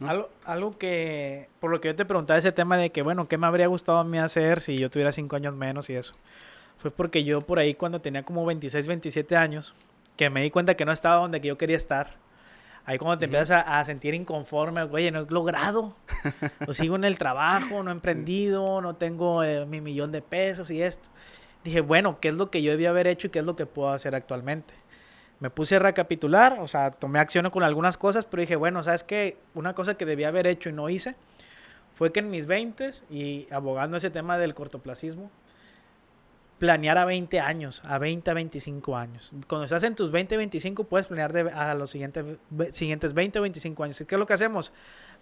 [0.00, 3.38] Algo, algo, que, por lo que yo te preguntaba ese tema de que, bueno, ¿qué
[3.38, 6.14] me habría gustado a mí hacer si yo tuviera cinco años menos y eso?
[6.78, 9.74] Fue porque yo por ahí cuando tenía como 26, 27 años,
[10.16, 12.16] que me di cuenta que no estaba donde yo quería estar.
[12.86, 15.96] Ahí cuando te empiezas a, sentir inconforme, oye, no he logrado,
[16.66, 20.70] o sigo en el trabajo, no he emprendido, no tengo eh, mi millón de pesos
[20.70, 21.08] y esto.
[21.62, 23.64] Dije, bueno, ¿qué es lo que yo debía haber hecho y qué es lo que
[23.64, 24.74] puedo hacer actualmente?
[25.40, 29.04] Me puse a recapitular, o sea, tomé acción con algunas cosas, pero dije, bueno, ¿sabes
[29.04, 29.36] qué?
[29.54, 31.16] Una cosa que debía haber hecho y no hice
[31.94, 35.30] fue que en mis 20 y abogando ese tema del cortoplacismo,
[36.58, 39.32] planear a 20 años, a 20 a 25 años.
[39.48, 42.24] Cuando estás en tus 20, 25, puedes planear de, a los siguientes,
[42.72, 44.02] siguientes 20 o 25 años.
[44.06, 44.72] ¿Qué es lo que hacemos?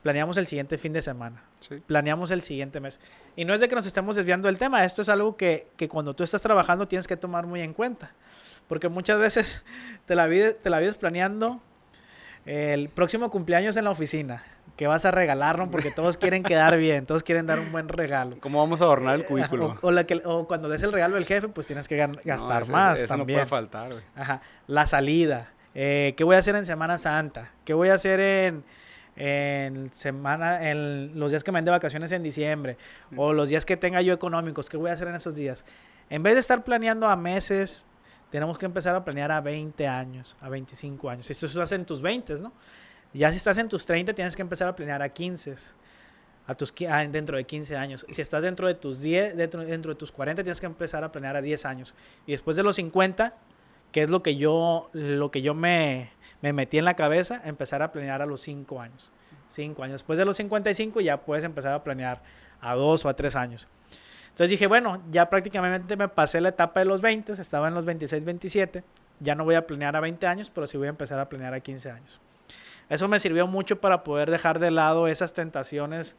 [0.02, 1.42] Planeamos el siguiente fin de semana.
[1.86, 3.00] Planeamos el siguiente mes.
[3.36, 5.88] Y no es de que nos estemos desviando del tema, esto es algo que, que
[5.88, 8.12] cuando tú estás trabajando tienes que tomar muy en cuenta.
[8.72, 9.62] Porque muchas veces
[10.06, 11.60] te la vives, te la vives planeando
[12.46, 14.44] el próximo cumpleaños en la oficina.
[14.78, 18.38] Que vas a regalarlo porque todos quieren quedar bien, todos quieren dar un buen regalo.
[18.40, 19.76] ¿Cómo vamos a adornar el eh, cubículo?
[19.82, 23.02] O, la que, o cuando des el regalo del jefe, pues tienes que gastar más.
[23.02, 24.02] Eso, no puede faltar, güey.
[24.16, 24.40] Ajá.
[24.66, 25.50] La salida.
[25.74, 27.50] Eh, ¿Qué voy a hacer en Semana Santa?
[27.66, 28.64] ¿Qué voy a hacer en,
[29.16, 32.78] en semana, en los días que me den de vacaciones en diciembre?
[33.18, 34.70] O los días que tenga yo económicos.
[34.70, 35.66] ¿Qué voy a hacer en esos días?
[36.08, 37.84] En vez de estar planeando a meses,
[38.32, 41.26] tenemos que empezar a planear a 20 años, a 25 años.
[41.26, 42.50] Si eso hace en tus 20, ¿no?
[43.12, 45.54] Ya si estás en tus 30, tienes que empezar a planear a 15,
[46.46, 46.74] a tus,
[47.10, 48.06] dentro de 15 años.
[48.08, 51.12] Si estás dentro de tus 10, dentro, dentro de tus 40, tienes que empezar a
[51.12, 51.94] planear a 10 años.
[52.26, 53.34] Y después de los 50,
[53.92, 57.82] que es lo que yo, lo que yo me, me metí en la cabeza, empezar
[57.82, 59.12] a planear a los 5 años.
[59.48, 59.92] 5 años.
[59.96, 62.22] Después de los 55 ya puedes empezar a planear
[62.62, 63.68] a 2 o a 3 años.
[64.32, 67.84] Entonces dije, bueno, ya prácticamente me pasé la etapa de los 20, estaba en los
[67.84, 68.82] 26, 27,
[69.20, 71.52] ya no voy a planear a 20 años, pero sí voy a empezar a planear
[71.52, 72.18] a 15 años.
[72.88, 76.16] Eso me sirvió mucho para poder dejar de lado esas tentaciones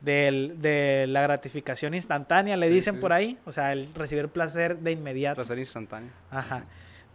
[0.00, 5.36] de la gratificación instantánea, le dicen por ahí, o sea, el recibir placer de inmediato.
[5.36, 6.10] Placer instantáneo.
[6.30, 6.62] Ajá.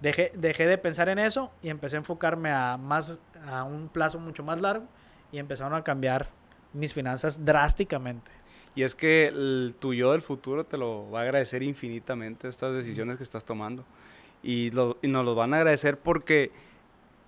[0.02, 4.20] Dejé, dejé de pensar en eso y empecé a enfocarme a, más, a un plazo
[4.20, 4.86] mucho más largo
[5.32, 6.30] y empezaron a cambiar
[6.74, 8.32] mis finanzas drásticamente.
[8.76, 12.74] Y es que el, tu yo del futuro te lo va a agradecer infinitamente estas
[12.74, 13.84] decisiones que estás tomando.
[14.44, 16.52] Y, lo, y nos lo van a agradecer porque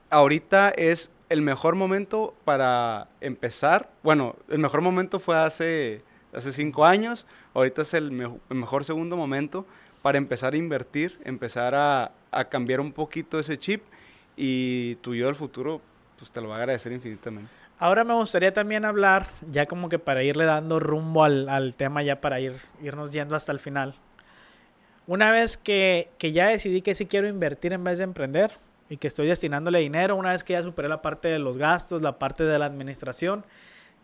[0.09, 3.89] ahorita es el mejor momento para empezar.
[4.03, 6.01] Bueno, el mejor momento fue hace,
[6.33, 7.25] hace cinco años.
[7.53, 8.11] Ahorita es el,
[8.49, 9.65] mejor segundo momento
[10.01, 13.83] para empezar a invertir, empezar a, a, cambiar un poquito ese chip.
[14.37, 15.81] Y tu yo del futuro
[16.17, 17.51] pues, te lo va a agradecer infinitamente.
[17.83, 22.21] Ahora me gustaría también hablar, ya como que para irle dando rumbo al, tema, ya
[22.21, 23.93] para ir, irnos yendo hasta el final.
[25.05, 28.51] Una vez que, ya decidí que sí quiero invertir en vez de emprender
[28.87, 32.01] y que estoy destinándole dinero, una vez que ya superé la parte de los gastos,
[32.01, 33.43] la parte de la administración,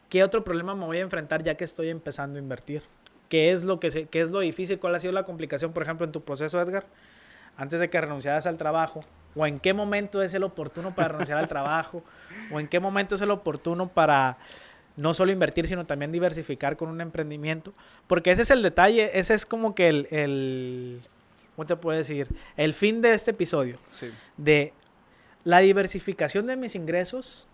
[0.09, 2.83] ¿qué otro problema me voy a enfrentar ya que estoy empezando a invertir?
[3.29, 4.77] ¿Qué es lo, que qué es lo difícil?
[4.77, 6.85] ¿Cuál ha sido la complicación, por ejemplo, en tu proceso, Edgar?
[7.59, 9.01] Antes de que renunciaras al trabajo,
[9.35, 12.03] o en qué momento es el oportuno para renunciar al trabajo,
[12.53, 14.37] o en qué momento es el oportuno para
[14.95, 17.73] no solo invertir, sino también diversificar con un emprendimiento.
[18.07, 21.01] Porque ese es el detalle, ese es como que el, el
[21.57, 22.29] ¿cómo te puedo decir?
[22.55, 23.77] El fin de este episodio.
[24.37, 24.71] De
[25.43, 27.49] la diversificación de mis ingresos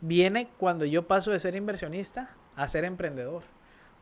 [0.00, 3.42] viene cuando yo paso de ser inversionista a ser emprendedor.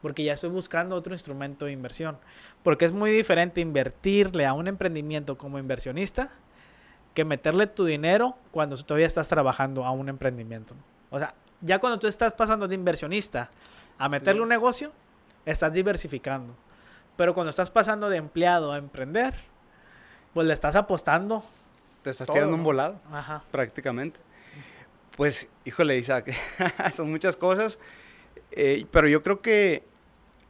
[0.02, 2.18] Porque ya estoy buscando otro instrumento de inversión.
[2.62, 6.30] Porque es muy diferente invertirle a un emprendimiento como inversionista
[7.14, 10.74] que meterle tu dinero cuando todavía estás trabajando a un emprendimiento.
[11.10, 13.48] O sea, ya cuando tú estás pasando de inversionista
[13.98, 14.92] a meterle un negocio,
[15.46, 16.54] estás diversificando.
[17.16, 19.34] Pero cuando estás pasando de empleado a emprender,
[20.34, 21.42] pues le estás apostando.
[22.02, 23.42] Te estás tirando un volado, Ajá.
[23.50, 24.20] prácticamente.
[25.16, 26.34] Pues, híjole, Isaac,
[26.92, 27.78] son muchas cosas.
[28.52, 29.82] Eh, pero yo creo que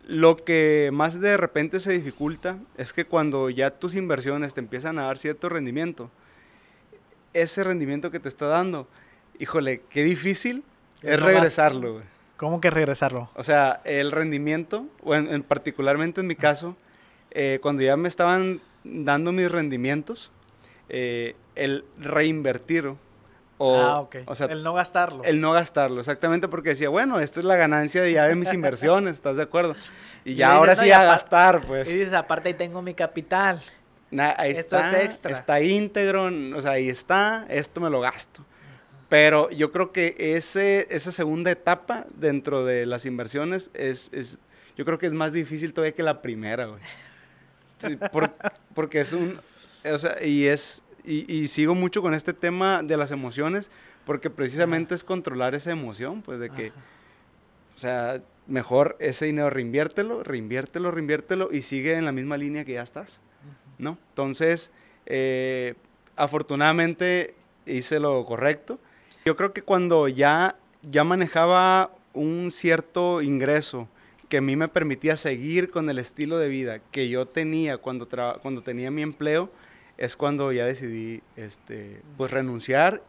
[0.07, 4.99] lo que más de repente se dificulta es que cuando ya tus inversiones te empiezan
[4.99, 6.11] a dar cierto rendimiento,
[7.33, 8.87] ese rendimiento que te está dando,
[9.39, 10.63] híjole, qué difícil
[11.03, 12.03] es regresarlo,
[12.37, 13.31] ¿Cómo que regresarlo?
[13.35, 16.77] O sea, el rendimiento, o en, particularmente en mi caso,
[17.31, 20.31] eh, cuando ya me estaban dando mis rendimientos,
[20.89, 22.99] eh, el reinvertirlo.
[23.59, 24.17] O, ah, ok.
[24.27, 25.25] O sea, el no gastarlo.
[25.25, 28.53] El no gastarlo, exactamente, porque decía, bueno, esta es la ganancia de ya de mis
[28.53, 29.75] inversiones, ¿estás de acuerdo?
[30.25, 31.89] Y ya ahora sí a gastar, pues.
[31.89, 33.63] Y dices, aparte ahí tengo mi capital
[34.21, 35.33] ahí esto está, es extra.
[35.33, 38.45] Está íntegro, o sea, ahí está, esto me lo gasto.
[39.09, 44.39] Pero yo creo que ese, esa segunda etapa dentro de las inversiones es, es
[44.77, 46.81] yo creo que es más difícil todavía que la primera, güey.
[48.75, 49.39] porque es un,
[49.85, 53.71] o sea, y es, y, y, sigo mucho con este tema de las emociones,
[54.05, 56.73] porque precisamente es controlar esa emoción, pues de que,
[57.75, 62.75] o sea, mejor ese dinero reinviértelo, reinviértelo, reinviértelo y sigue en la misma línea que
[62.75, 63.21] ya estás.
[63.79, 63.99] ¿no?
[64.11, 64.71] Entonces,
[65.07, 65.75] eh,
[66.17, 67.35] afortunadamente
[67.67, 68.79] hice lo correcto.
[69.25, 73.89] Yo creo que cuando ya, ya manejaba un cierto ingreso
[74.29, 78.09] que a mí me permitía seguir con el estilo de vida que yo tenía cuando,
[78.41, 79.51] cuando tenía mi empleo,
[79.99, 83.03] es cuando ya decidí este, pues renunciar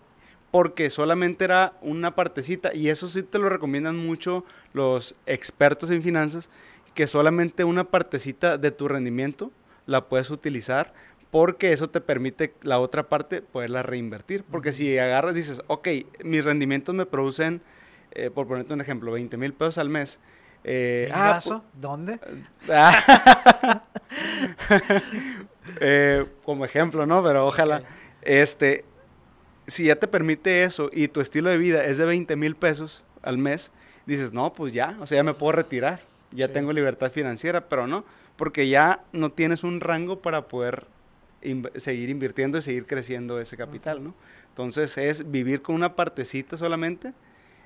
[0.51, 6.01] porque solamente era una partecita y eso sí te lo recomiendan mucho los expertos en
[6.01, 6.49] finanzas
[6.93, 9.51] que solamente una partecita de tu rendimiento
[9.85, 10.93] la puedes utilizar
[11.31, 14.43] porque eso te permite la otra parte poderla reinvertir.
[14.49, 15.87] Porque si agarras y dices, ok,
[16.23, 17.61] mis rendimientos me producen,
[18.11, 20.19] eh, por ponerte un ejemplo, 20 mil pesos al mes.
[20.63, 21.39] Eh, ah,
[21.73, 22.19] ¿Dónde?
[25.79, 27.23] Eh, como ejemplo, ¿no?
[27.23, 27.83] Pero ojalá.
[28.21, 28.85] Este,
[29.67, 33.03] si ya te permite eso y tu estilo de vida es de 20 mil pesos
[33.21, 33.71] al mes,
[34.05, 35.99] dices, no, pues ya, o sea, ya me puedo retirar,
[36.31, 38.05] ya tengo libertad financiera, pero no,
[38.37, 40.85] porque ya no tienes un rango para poder
[41.75, 44.13] seguir invirtiendo y seguir creciendo ese capital, ¿no?
[44.49, 47.13] Entonces es vivir con una partecita solamente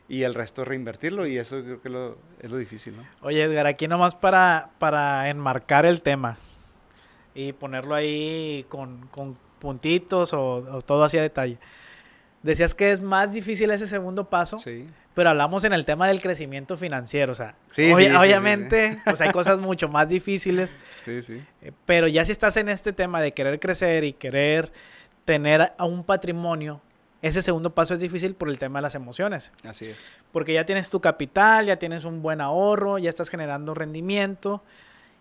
[0.10, 3.04] y el resto reinvertirlo y eso creo que es lo difícil, ¿no?
[3.22, 6.38] Oye, Edgar, aquí nomás para, para enmarcar el tema
[7.34, 9.10] y ponerlo ahí con,
[9.60, 11.58] puntitos o, todo así a detalle.
[12.44, 14.58] Decías que es más difícil ese segundo paso,
[15.14, 19.90] pero hablamos en el tema del crecimiento financiero, o sea, obviamente, pues hay cosas mucho
[19.90, 21.44] más difíciles, eh,
[21.86, 24.72] pero ya si estás en este tema de querer crecer y querer
[25.24, 26.82] tener un patrimonio,
[27.22, 29.52] ese segundo paso es difícil por el tema de las emociones.
[29.64, 29.98] Así es.
[30.32, 34.64] Porque ya tienes tu capital, ya tienes un buen ahorro, ya estás generando rendimiento,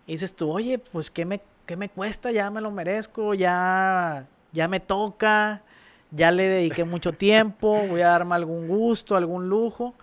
[0.07, 1.41] y dices tú, oye, pues ¿qué me,
[1.71, 2.31] qué me cuesta?
[2.31, 5.61] Ya me lo merezco, ya, ya me toca
[6.11, 9.95] ya le dediqué mucho tiempo, voy a darme algún gusto, algún lujo.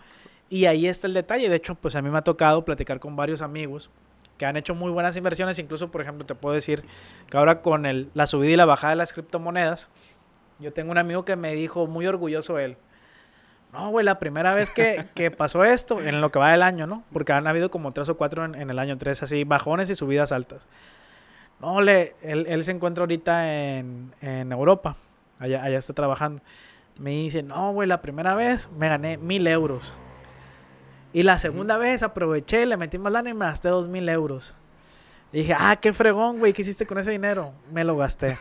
[0.48, 1.50] Y ahí está el detalle.
[1.50, 3.90] De hecho, pues a mí me ha tocado platicar con varios amigos
[4.38, 5.58] que han hecho muy buenas inversiones.
[5.58, 6.84] Incluso, por ejemplo, te puedo decir
[7.28, 9.90] que ahora con el, la subida y la bajada de las criptomonedas,
[10.60, 12.78] yo tengo un amigo que me dijo, muy orgulloso él,
[13.74, 16.86] no, güey, la primera vez que, que, pasó esto, en lo que va del año,
[16.86, 17.04] ¿no?
[17.12, 19.94] Porque han habido como tres o cuatro en, en el año, tres así, bajones y
[19.94, 20.66] subidas altas.
[21.60, 24.96] No, le, él, él se encuentra ahorita en, en Europa
[25.38, 26.42] allá, allá está trabajando.
[26.98, 29.94] Me dice, no, güey, la primera vez me gané mil euros.
[31.12, 34.54] Y la segunda vez aproveché, le metí más lana y me gasté dos mil euros.
[35.32, 37.52] Y dije, ah, qué fregón, güey, ¿qué hiciste con ese dinero?
[37.72, 38.38] Me lo gasté.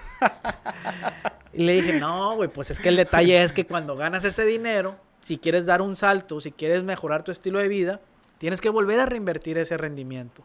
[1.53, 4.45] y le dije, no, güey, pues es que el detalle es que cuando ganas ese
[4.45, 7.99] dinero, si quieres dar un salto, si quieres mejorar tu estilo de vida,
[8.38, 10.43] tienes que volver a reinvertir ese rendimiento.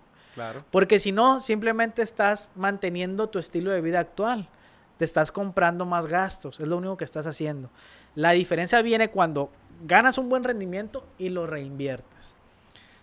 [0.71, 4.49] Porque si no, simplemente estás manteniendo tu estilo de vida actual
[5.03, 7.71] te estás comprando más gastos, es lo único que estás haciendo.
[8.15, 9.51] La diferencia viene cuando
[9.85, 12.37] ganas un buen rendimiento y lo reinviertes.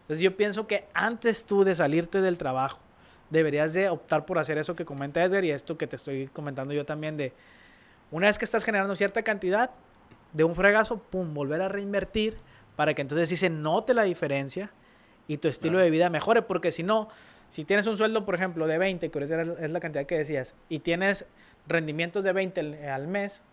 [0.04, 2.80] Entonces yo pienso que antes tú de salirte del trabajo,
[3.30, 6.74] deberías de optar por hacer eso que comenta Edgar y esto que te estoy comentando
[6.74, 7.34] yo también de
[8.12, 9.70] una vez que estás generando cierta cantidad
[10.32, 12.38] de un fregazo, pum, volver a reinvertir
[12.78, 14.72] para que entonces sí se note la diferencia
[15.30, 17.08] y tu estilo de vida mejore, porque si no,
[17.50, 20.80] si tienes un sueldo, por ejemplo, de 20, que es la cantidad que decías, y
[20.80, 21.28] tienes
[21.68, 23.44] rendimientos de 20 al mes,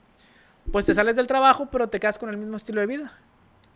[0.72, 3.12] pues te sales del trabajo, pero te quedas con el mismo estilo de vida.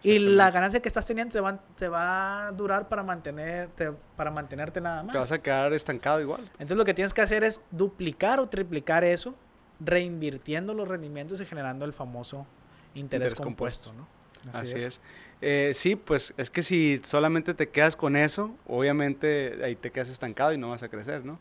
[0.03, 4.31] Y la ganancia que estás teniendo te va, te va a durar para mantenerte, para
[4.31, 5.13] mantenerte nada más.
[5.13, 6.41] Te vas a quedar estancado igual.
[6.53, 9.35] Entonces lo que tienes que hacer es duplicar o triplicar eso,
[9.79, 12.47] reinvirtiendo los rendimientos y generando el famoso
[12.95, 14.09] interés, compuesto, ¿no?
[14.53, 15.01] Así, es.
[15.43, 20.11] Eh, sí, pues es que si solamente te quedas con eso, obviamente ahí te quedas
[20.11, 21.39] estancado y no vas a crecer, ¿no?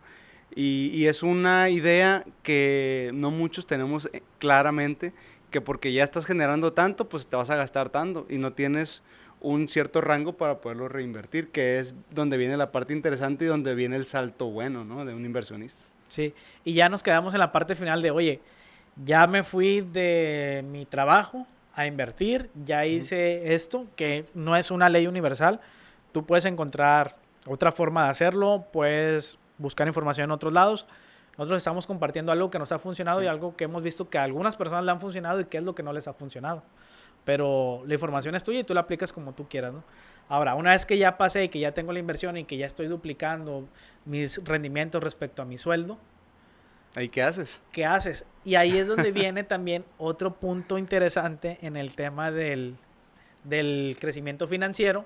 [0.55, 5.13] Y, es una idea que no muchos tenemos eh, claramente,
[5.51, 9.03] que porque ya estás generando tanto, pues te vas a gastar tanto y no tienes
[9.41, 13.75] un cierto rango para poderlo reinvertir, que es donde viene la parte interesante y donde
[13.75, 15.05] viene el salto bueno, ¿no?
[15.05, 15.85] De un inversionista.
[16.07, 16.33] Sí,
[16.65, 18.41] y ya nos quedamos en la parte final de, oye,
[19.05, 21.45] ya me fui de mi trabajo
[21.79, 25.61] a invertir, ya hice esto, que no es una ley universal,
[26.11, 27.15] tú puedes encontrar
[27.47, 30.85] otra forma de hacerlo, puedes buscar información en otros lados.
[31.37, 34.23] Nosotros estamos compartiendo algo que nos ha funcionado y algo que hemos visto que a
[34.23, 36.63] algunas personas le han funcionado y qué es lo que no les ha funcionado.
[37.23, 39.83] Pero la información es tuya y tú la aplicas como tú quieras, ¿no?
[40.27, 42.65] Ahora, una vez que ya pasé y que ya tengo la inversión y que ya
[42.65, 43.63] estoy duplicando
[44.03, 45.97] mis rendimientos respecto a mi sueldo.
[46.95, 47.61] ¿Ahí qué haces?
[47.71, 48.25] ¿Qué haces?
[48.43, 52.75] Y ahí es donde viene también otro punto interesante en el tema del,
[53.43, 55.05] del crecimiento financiero,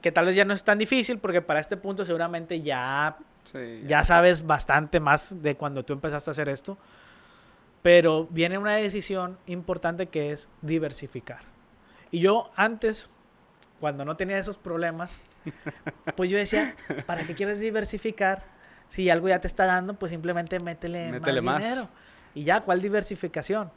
[0.00, 3.16] que tal vez ya no es tan difícil porque para este punto seguramente ya
[3.86, 6.78] ya sabes bastante más de cuando tú empezaste a hacer esto.
[7.82, 11.40] Pero viene una decisión importante que es diversificar.
[12.10, 13.10] Y yo antes,
[13.80, 15.20] cuando no tenía esos problemas,
[16.16, 16.76] pues yo decía,
[17.06, 18.44] ¿para qué quieres diversificar?
[18.92, 21.88] Si algo ya te está dando, pues simplemente métele, más, dinero.
[22.34, 23.70] Y ya, ¿cuál diversificación?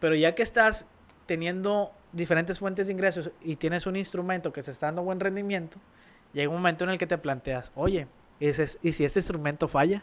[0.00, 0.84] Pero ya que estás
[1.24, 5.78] teniendo diferentes fuentes de ingresos y tienes un instrumento que se está dando buen rendimiento,
[6.34, 8.06] llega un momento en el que te planteas, oye,
[8.38, 10.02] ¿y si ese instrumento falla?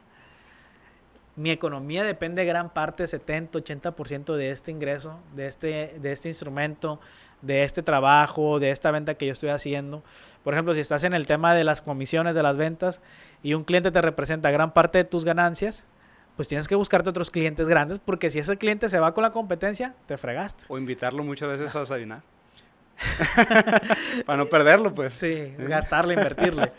[1.36, 7.00] Mi economía depende gran parte, 70, 80% de este ingreso, de este, de este instrumento,
[7.42, 10.04] de este trabajo, de esta venta que yo estoy haciendo.
[10.44, 13.02] Por ejemplo, si estás en el tema de las comisiones de las ventas
[13.42, 15.86] y un cliente te representa gran parte de tus ganancias,
[16.36, 19.32] pues tienes que buscarte otros clientes grandes porque si ese cliente se va con la
[19.32, 20.66] competencia, te fregaste.
[20.68, 22.22] O invitarlo muchas veces a desayunar.
[24.26, 25.14] Para no perderlo, pues.
[25.14, 26.72] Sí, gastarle, invertirle.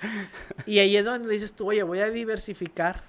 [0.64, 3.02] y ahí es donde dices tú, oye, voy a diversificar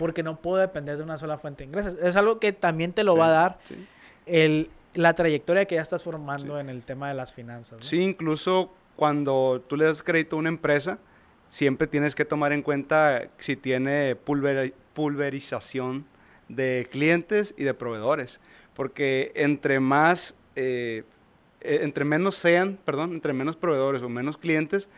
[0.00, 1.94] porque no puedo depender de una sola fuente de ingresos.
[2.02, 3.58] Es algo que también te lo va a dar
[4.24, 7.86] el, la trayectoria que ya estás formando en el tema de las finanzas.
[7.86, 10.98] Sí, incluso cuando tú le das crédito a una empresa,
[11.50, 16.06] siempre tienes que tomar en cuenta si tiene pulverización
[16.48, 18.40] de clientes y de proveedores.
[18.72, 21.04] Porque entre más, eh,
[21.60, 24.88] eh, entre menos sean, perdón, entre menos proveedores o menos clientes,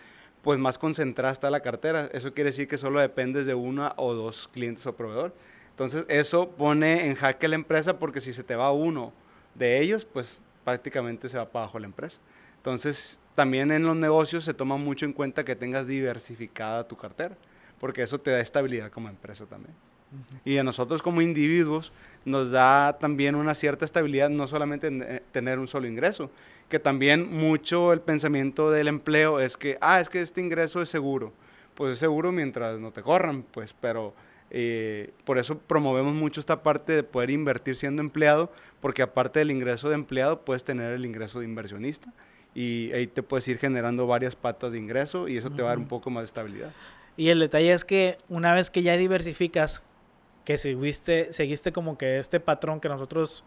[0.42, 2.10] pues más concentrada está la cartera.
[2.12, 5.34] Eso quiere decir que solo dependes de una o dos clientes o proveedor.
[5.70, 9.12] Entonces, eso pone en jaque la empresa porque si se te va uno
[9.54, 12.20] de ellos, pues prácticamente se va para abajo la empresa.
[12.56, 17.36] Entonces, también en los negocios se toma mucho en cuenta que tengas diversificada tu cartera,
[17.80, 19.74] porque eso te da estabilidad como empresa también.
[20.44, 21.92] Y a nosotros como individuos
[22.24, 26.30] nos da también una cierta estabilidad, no solamente en eh, tener un solo ingreso,
[26.68, 30.88] que también mucho el pensamiento del empleo es que, ah, es que este ingreso es
[30.88, 31.32] seguro.
[31.74, 34.14] Pues es seguro mientras no te corran, pues, pero
[34.50, 39.50] eh, por eso promovemos mucho esta parte de poder invertir siendo empleado, porque aparte del
[39.50, 42.12] ingreso de empleado puedes tener el ingreso de inversionista
[42.54, 45.70] y ahí te puedes ir generando varias patas de ingreso y eso te va a
[45.70, 46.72] dar un poco más de estabilidad.
[47.16, 49.82] Y el detalle es que una vez que ya diversificas,
[50.44, 53.44] que seguiste, seguiste como que este patrón que nosotros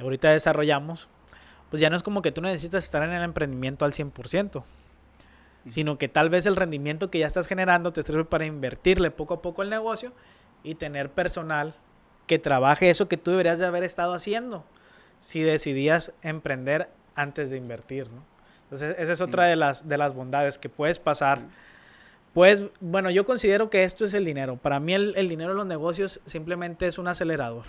[0.00, 1.08] ahorita desarrollamos,
[1.70, 4.62] pues ya no es como que tú necesitas estar en el emprendimiento al 100%,
[5.66, 9.34] sino que tal vez el rendimiento que ya estás generando te sirve para invertirle poco
[9.34, 10.12] a poco el negocio
[10.62, 11.74] y tener personal
[12.26, 14.64] que trabaje eso que tú deberías de haber estado haciendo
[15.20, 18.24] si decidías emprender antes de invertir, ¿no?
[18.64, 21.40] Entonces, esa es otra de las, de las bondades que puedes pasar.
[22.34, 24.56] Pues, bueno, yo considero que esto es el dinero.
[24.56, 27.64] Para mí el, el dinero en los negocios simplemente es un acelerador.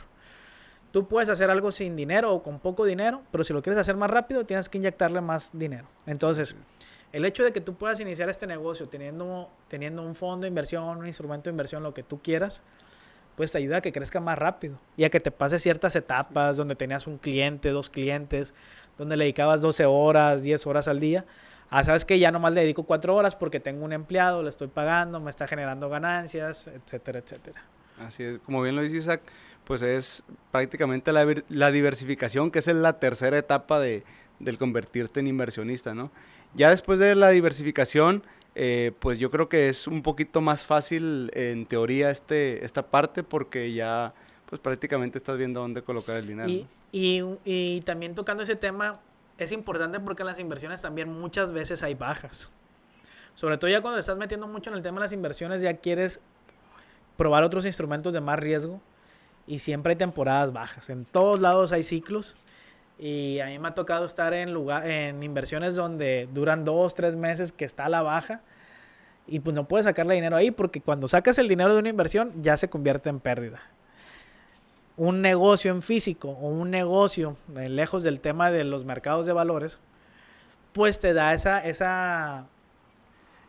[0.92, 3.96] Tú puedes hacer algo sin dinero o con poco dinero, pero si lo quieres hacer
[3.96, 5.88] más rápido, tienes que inyectarle más dinero.
[6.08, 6.56] Entonces,
[7.14, 10.98] el hecho de que tú puedas iniciar este negocio teniendo, teniendo un fondo de inversión,
[10.98, 12.64] un instrumento de inversión, lo que tú quieras,
[13.36, 16.58] pues te ayuda a que crezca más rápido y a que te pases ciertas etapas
[16.58, 18.56] donde tenías un cliente, dos clientes,
[18.98, 21.26] donde le dedicabas 12 horas, 10 horas al día.
[21.70, 24.68] Ah, sabes que ya nomás le dedico 4 horas porque tengo un empleado, le estoy
[24.68, 27.64] pagando, me está generando ganancias, etcétera, etcétera.
[28.06, 29.22] Así es, como bien lo dice Isaac,
[29.64, 34.04] pues es prácticamente la, la diversificación, que es la tercera etapa de,
[34.40, 36.12] del convertirte en inversionista, ¿no?
[36.54, 38.24] Ya después de la diversificación,
[38.56, 43.24] eh, pues yo creo que es un poquito más fácil en teoría este, esta parte
[43.24, 44.14] porque ya
[44.46, 46.48] pues prácticamente estás viendo dónde colocar el dinero.
[46.48, 49.00] Y, y, y también tocando ese tema,
[49.38, 52.50] es importante porque en las inversiones también muchas veces hay bajas.
[53.36, 56.22] Sobre todo ya cuando estás metiendo mucho en el tema de las inversiones, ya quieres
[57.18, 58.82] probar otros instrumentos de más riesgo
[59.48, 60.90] y siempre hay temporadas bajas.
[60.90, 62.36] En todos lados hay ciclos
[62.98, 67.16] y a mí me ha tocado estar en, lugar, en inversiones donde duran dos, tres
[67.16, 68.42] meses que está la baja
[69.28, 72.32] y pues no puedes sacarle dinero ahí porque cuando sacas el dinero de una inversión
[72.42, 73.62] ya se convierte en pérdida.
[74.98, 79.34] Un negocio en físico o un negocio eh, lejos del tema de los mercados de
[79.34, 79.80] valores,
[80.72, 82.48] pues te da esa, esa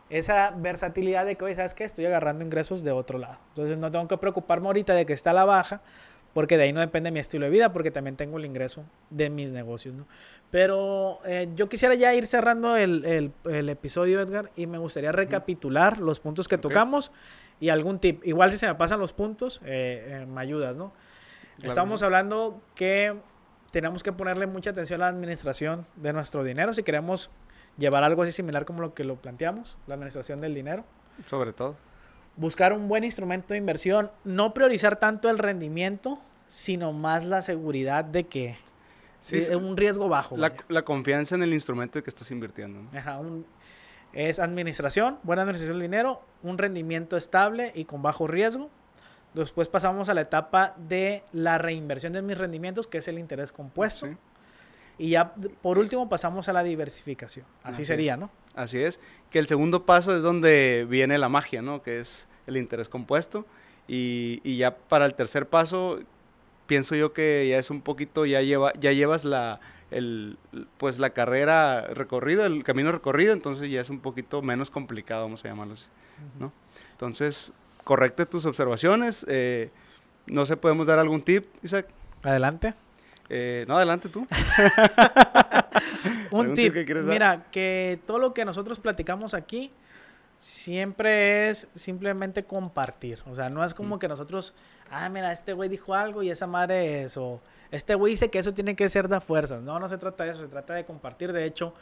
[0.09, 1.83] esa versatilidad de que, oye, ¿sabes qué?
[1.83, 3.37] Estoy agarrando ingresos de otro lado.
[3.49, 5.81] Entonces no tengo que preocuparme ahorita de que está a la baja,
[6.33, 9.29] porque de ahí no depende mi estilo de vida, porque también tengo el ingreso de
[9.29, 10.05] mis negocios, ¿no?
[10.51, 15.99] Pero eh, yo quisiera ya ir cerrando el, el, episodio, Edgar, y me gustaría recapitular
[15.99, 17.11] los puntos que tocamos
[17.59, 18.25] y algún tip.
[18.25, 20.93] Igual si se me pasan los puntos, eh, eh, me ayudas, ¿no?
[21.63, 23.15] Estamos hablando que
[23.71, 27.31] tenemos que ponerle mucha atención a la administración de nuestro dinero si queremos
[27.77, 30.83] llevar algo así similar como lo que lo planteamos, la administración del dinero.
[31.25, 31.75] Sobre todo.
[32.35, 38.05] Buscar un buen instrumento de inversión, no priorizar tanto el rendimiento, sino más la seguridad
[38.05, 38.57] de que
[39.31, 40.37] es un riesgo bajo.
[40.37, 42.87] La, confianza en el instrumento que estás invirtiendo.
[42.97, 43.19] Ajá,
[44.13, 48.69] es administración, buena administración del dinero, un rendimiento estable y con bajo riesgo.
[49.43, 53.51] Después pasamos a la etapa de la reinversión de mis rendimientos, que es el interés
[53.51, 54.07] compuesto.
[54.97, 57.45] Y ya por último pasamos a la diversificación.
[57.63, 58.31] Así, sería, ¿no?
[58.55, 58.99] Así es.
[59.29, 61.83] Que el segundo paso es donde viene la magia, ¿no?
[61.83, 63.45] Que es el interés compuesto.
[63.87, 65.99] Y, y ya para el tercer paso,
[66.65, 69.59] pienso yo que ya es un poquito, ya, lleva, ya llevas la,
[69.91, 70.37] el,
[70.77, 75.43] pues la carrera recorrida, el camino recorrido, entonces ya es un poquito menos complicado, vamos
[75.45, 75.87] a llamarlo así,
[76.39, 76.51] ¿no?
[76.91, 77.51] Entonces,
[77.87, 79.25] correcte tus observaciones.
[79.29, 79.71] Eh,
[80.25, 81.87] No sé, ¿podemos dar algún tip, Isaac?
[82.21, 82.73] Adelante.
[83.29, 84.27] Eh, no, adelante tú.
[86.31, 86.75] Un tip.
[87.05, 89.71] Mira, que todo lo que nosotros platicamos aquí
[90.37, 93.19] siempre es simplemente compartir.
[93.25, 93.99] O sea, no es como mm.
[93.99, 94.53] que nosotros,
[94.91, 97.39] ah, mira, este güey dijo algo y esa madre es, o
[97.71, 99.61] este güey dice que eso tiene que ser de fuerzas.
[99.61, 101.31] No, no se trata de eso, se trata de compartir.
[101.31, 101.73] De hecho,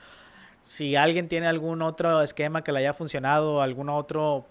[0.62, 4.45] si alguien tiene algún otro esquema que le haya funcionado, algún otro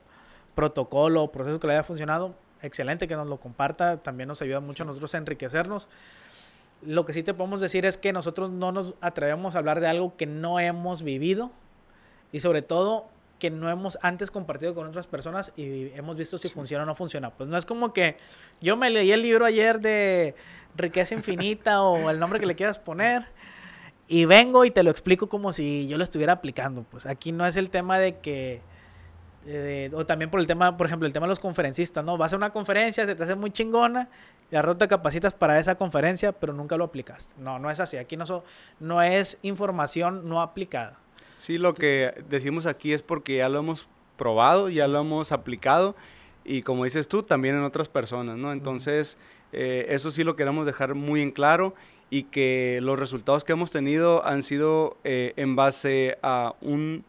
[0.55, 3.99] protocolo o proceso que le haya funcionado, excelente que nos lo comparta.
[3.99, 5.89] También nos ayuda mucho a nosotros a enriquecernos.
[6.83, 9.87] Lo que sí te podemos decir es que nosotros no nos atrevemos a hablar de
[9.87, 11.51] algo que no hemos vivido
[12.33, 13.07] y sobre todo
[13.39, 16.95] que no hemos antes compartido con otras personas y hemos visto si funciona o no
[16.95, 17.31] funciona.
[17.31, 18.17] Pues no es como que
[18.61, 20.35] yo me leí el libro ayer de
[20.77, 23.27] riqueza infinita o el nombre que le quieras poner
[24.07, 26.85] y vengo y te lo explico como si yo lo estuviera aplicando.
[26.85, 28.61] Pues aquí no es el tema de que
[29.47, 32.17] eh, o también por el tema, por ejemplo, el tema de los conferencistas, ¿no?
[32.17, 34.09] Vas a una conferencia, se te hace muy chingona,
[34.51, 37.35] y al te capacitas para esa conferencia, pero nunca lo aplicaste.
[37.39, 37.97] No, no es así.
[37.97, 38.25] Aquí no,
[38.81, 40.99] no es información no aplicada.
[41.39, 45.95] Sí, lo que decimos aquí es porque ya lo hemos probado, ya lo hemos aplicado
[46.45, 48.53] y como dices tú, también en otras personas, ¿no?
[48.53, 49.19] Entonces,
[49.53, 51.75] eh, eso sí lo queremos dejar muy en claro
[52.11, 57.05] y que los resultados que hemos tenido han sido eh, en base a un,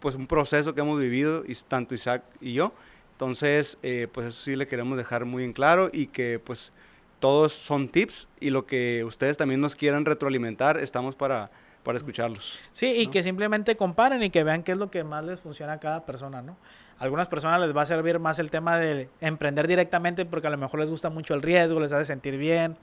[0.00, 2.72] pues un proceso que hemos vivido, y, tanto Isaac y yo.
[3.12, 6.72] Entonces, eh, pues eso sí le queremos dejar muy en claro y que pues
[7.18, 11.50] todos son tips y lo que ustedes también nos quieran retroalimentar, estamos para
[11.88, 12.58] para escucharlos.
[12.72, 15.72] Sí, y que simplemente comparen y que vean qué es lo que más les funciona
[15.72, 16.58] a cada persona, ¿no?
[16.98, 20.50] A algunas personas les va a servir más el tema de emprender directamente porque a
[20.50, 22.76] lo mejor les gusta mucho el riesgo, les hace sentir bien.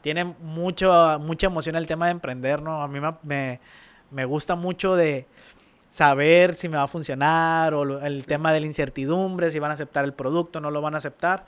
[0.00, 2.82] Tiene mucho, mucha emoción el tema de emprender, ¿no?
[2.82, 3.60] A mí me,
[4.10, 5.26] me gusta mucho de
[5.90, 9.74] saber si me va a funcionar o el tema de la incertidumbre, si van a
[9.74, 11.46] aceptar el producto, no lo van a aceptar.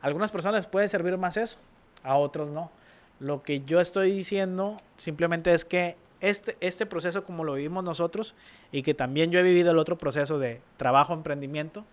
[0.00, 1.58] A algunas personas les puede servir más eso,
[2.02, 2.70] a otros no.
[3.18, 8.34] Lo que yo estoy diciendo simplemente es que este, este proceso como lo vivimos nosotros
[8.72, 11.84] y que también yo he vivido el otro proceso de trabajo, emprendimiento,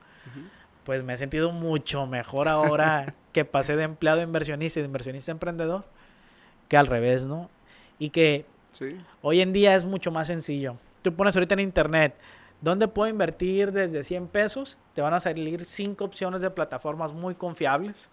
[0.84, 4.88] pues me he sentido mucho mejor ahora que pasé de empleado a inversionista y de
[4.88, 5.86] inversionista a emprendedor
[6.68, 7.50] que al revés, ¿no?
[8.00, 8.46] Y que
[9.22, 10.78] hoy en día es mucho más sencillo.
[11.02, 12.16] Tú pones ahorita en internet,
[12.62, 14.78] ¿dónde puedo invertir desde 100 pesos?
[14.94, 18.10] Te van a salir cinco opciones de plataformas muy confiables.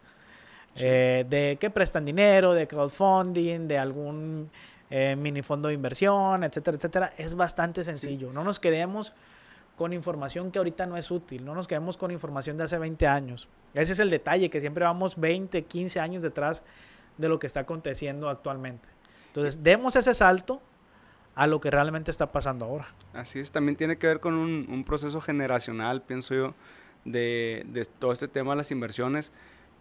[0.76, 4.50] Eh, de que prestan dinero, de crowdfunding, de algún
[4.90, 7.12] eh, mini fondo de inversión, etcétera, etcétera.
[7.16, 8.32] Es bastante sencillo.
[8.32, 9.12] No nos quedemos
[9.76, 13.06] con información que ahorita no es útil, no nos quedemos con información de hace 20
[13.06, 13.48] años.
[13.72, 16.62] Ese es el detalle, que siempre vamos 20, 15 años detrás
[17.18, 18.88] de lo que está aconteciendo actualmente.
[19.28, 20.60] Entonces, demos ese salto
[21.34, 22.88] a lo que realmente está pasando ahora.
[23.12, 26.54] Así es, también tiene que ver con un, proceso generacional, pienso yo,
[27.04, 29.32] de, de, todo este tema de las inversiones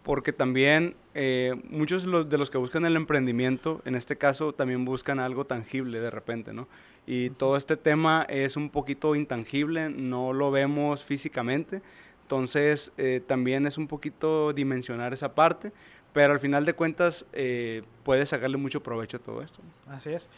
[0.04, 5.18] porque también eh, muchos de los que buscan el emprendimiento, en este caso, también buscan
[5.18, 6.68] algo tangible de repente, ¿no?
[7.06, 11.80] Y todo este tema es un poquito intangible, no lo vemos físicamente,
[12.22, 15.72] entonces eh, también es un poquito dimensionar esa parte,
[16.12, 19.60] pero al final de cuentas eh, puedes sacarle mucho provecho a todo esto.
[19.88, 20.28] Así es.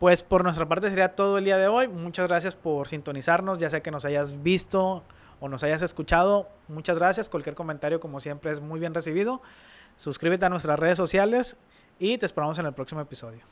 [0.00, 1.86] Pues por nuestra parte sería todo el día de hoy.
[1.86, 5.04] Muchas gracias por sintonizarnos, ya sea que nos hayas visto
[5.40, 7.28] o nos hayas escuchado, muchas gracias.
[7.28, 9.42] Cualquier comentario, como siempre, es muy bien recibido.
[9.96, 11.58] Suscríbete a nuestras redes sociales
[11.98, 13.42] y te esperamos en el próximo episodio.